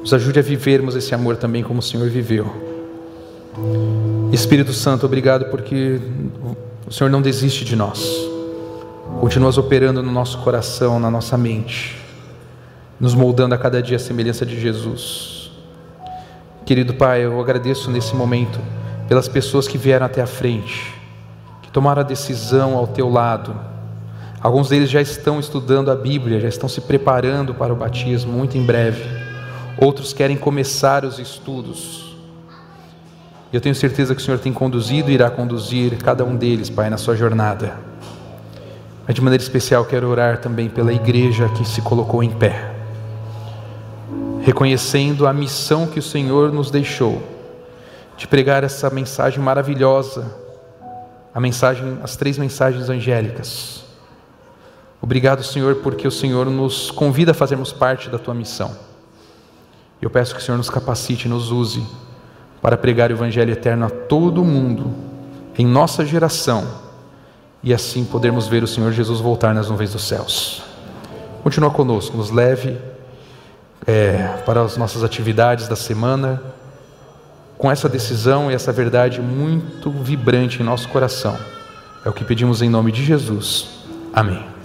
Nos 0.00 0.12
ajude 0.12 0.40
a 0.40 0.42
vivermos 0.42 0.96
esse 0.96 1.14
amor 1.14 1.36
também 1.36 1.62
como 1.62 1.78
o 1.78 1.82
Senhor 1.82 2.08
viveu. 2.08 2.46
Espírito 4.32 4.72
Santo, 4.72 5.06
obrigado 5.06 5.46
porque 5.46 6.00
o 6.86 6.92
Senhor 6.92 7.08
não 7.08 7.22
desiste 7.22 7.64
de 7.64 7.76
nós 7.76 8.27
continuas 9.18 9.58
operando 9.58 10.00
no 10.00 10.12
nosso 10.12 10.38
coração, 10.38 11.00
na 11.00 11.10
nossa 11.10 11.36
mente, 11.36 12.00
nos 13.00 13.14
moldando 13.14 13.52
a 13.52 13.58
cada 13.58 13.82
dia 13.82 13.96
a 13.96 14.00
semelhança 14.00 14.46
de 14.46 14.58
Jesus. 14.60 15.50
Querido 16.64 16.94
Pai, 16.94 17.24
eu 17.24 17.40
agradeço 17.40 17.90
nesse 17.90 18.14
momento 18.14 18.60
pelas 19.08 19.26
pessoas 19.26 19.66
que 19.66 19.76
vieram 19.76 20.06
até 20.06 20.22
a 20.22 20.26
frente, 20.26 20.94
que 21.62 21.70
tomaram 21.70 22.00
a 22.00 22.04
decisão 22.04 22.76
ao 22.76 22.86
teu 22.86 23.10
lado. 23.10 23.58
Alguns 24.40 24.68
deles 24.68 24.88
já 24.88 25.00
estão 25.00 25.40
estudando 25.40 25.90
a 25.90 25.96
Bíblia, 25.96 26.38
já 26.38 26.48
estão 26.48 26.68
se 26.68 26.80
preparando 26.80 27.52
para 27.52 27.72
o 27.72 27.76
batismo 27.76 28.32
muito 28.32 28.56
em 28.56 28.64
breve. 28.64 29.02
Outros 29.76 30.12
querem 30.12 30.36
começar 30.36 31.04
os 31.04 31.18
estudos. 31.18 32.16
Eu 33.52 33.60
tenho 33.60 33.74
certeza 33.74 34.14
que 34.14 34.20
o 34.20 34.24
Senhor 34.24 34.38
tem 34.38 34.52
conduzido 34.52 35.10
e 35.10 35.14
irá 35.14 35.28
conduzir 35.28 35.96
cada 35.98 36.24
um 36.24 36.36
deles, 36.36 36.70
Pai, 36.70 36.88
na 36.88 36.98
sua 36.98 37.16
jornada. 37.16 37.88
Mas 39.08 39.14
de 39.14 39.22
maneira 39.22 39.42
especial 39.42 39.86
quero 39.86 40.06
orar 40.06 40.38
também 40.38 40.68
pela 40.68 40.92
igreja 40.92 41.48
que 41.48 41.64
se 41.66 41.80
colocou 41.80 42.22
em 42.22 42.28
pé, 42.28 42.74
reconhecendo 44.42 45.26
a 45.26 45.32
missão 45.32 45.86
que 45.86 45.98
o 45.98 46.02
Senhor 46.02 46.52
nos 46.52 46.70
deixou 46.70 47.22
de 48.18 48.26
pregar 48.26 48.64
essa 48.64 48.90
mensagem 48.90 49.40
maravilhosa, 49.40 50.30
a 51.34 51.40
mensagem, 51.40 51.98
as 52.02 52.16
três 52.16 52.36
mensagens 52.36 52.90
angélicas. 52.90 53.82
Obrigado, 55.00 55.42
Senhor, 55.42 55.76
porque 55.76 56.06
o 56.06 56.12
Senhor 56.12 56.44
nos 56.50 56.90
convida 56.90 57.30
a 57.30 57.34
fazermos 57.34 57.72
parte 57.72 58.10
da 58.10 58.18
tua 58.18 58.34
missão. 58.34 58.76
Eu 60.02 60.10
peço 60.10 60.34
que 60.34 60.40
o 60.42 60.44
Senhor 60.44 60.58
nos 60.58 60.68
capacite, 60.68 61.28
nos 61.28 61.50
use 61.50 61.82
para 62.60 62.76
pregar 62.76 63.10
o 63.10 63.14
Evangelho 63.14 63.52
eterno 63.52 63.86
a 63.86 63.90
todo 63.90 64.44
mundo, 64.44 64.92
em 65.56 65.66
nossa 65.66 66.04
geração, 66.04 66.87
e 67.62 67.74
assim 67.74 68.04
podermos 68.04 68.46
ver 68.46 68.62
o 68.62 68.66
Senhor 68.66 68.92
Jesus 68.92 69.20
voltar 69.20 69.54
nas 69.54 69.68
nuvens 69.68 69.92
dos 69.92 70.04
céus. 70.04 70.62
Continua 71.42 71.70
conosco, 71.70 72.16
nos 72.16 72.30
leve 72.30 72.76
é, 73.86 74.42
para 74.44 74.62
as 74.62 74.76
nossas 74.76 75.02
atividades 75.02 75.68
da 75.68 75.76
semana, 75.76 76.42
com 77.56 77.70
essa 77.70 77.88
decisão 77.88 78.50
e 78.50 78.54
essa 78.54 78.72
verdade 78.72 79.20
muito 79.20 79.90
vibrante 79.90 80.60
em 80.60 80.64
nosso 80.64 80.88
coração. 80.88 81.36
É 82.04 82.08
o 82.08 82.12
que 82.12 82.24
pedimos 82.24 82.62
em 82.62 82.68
nome 82.68 82.92
de 82.92 83.04
Jesus. 83.04 83.68
Amém. 84.12 84.57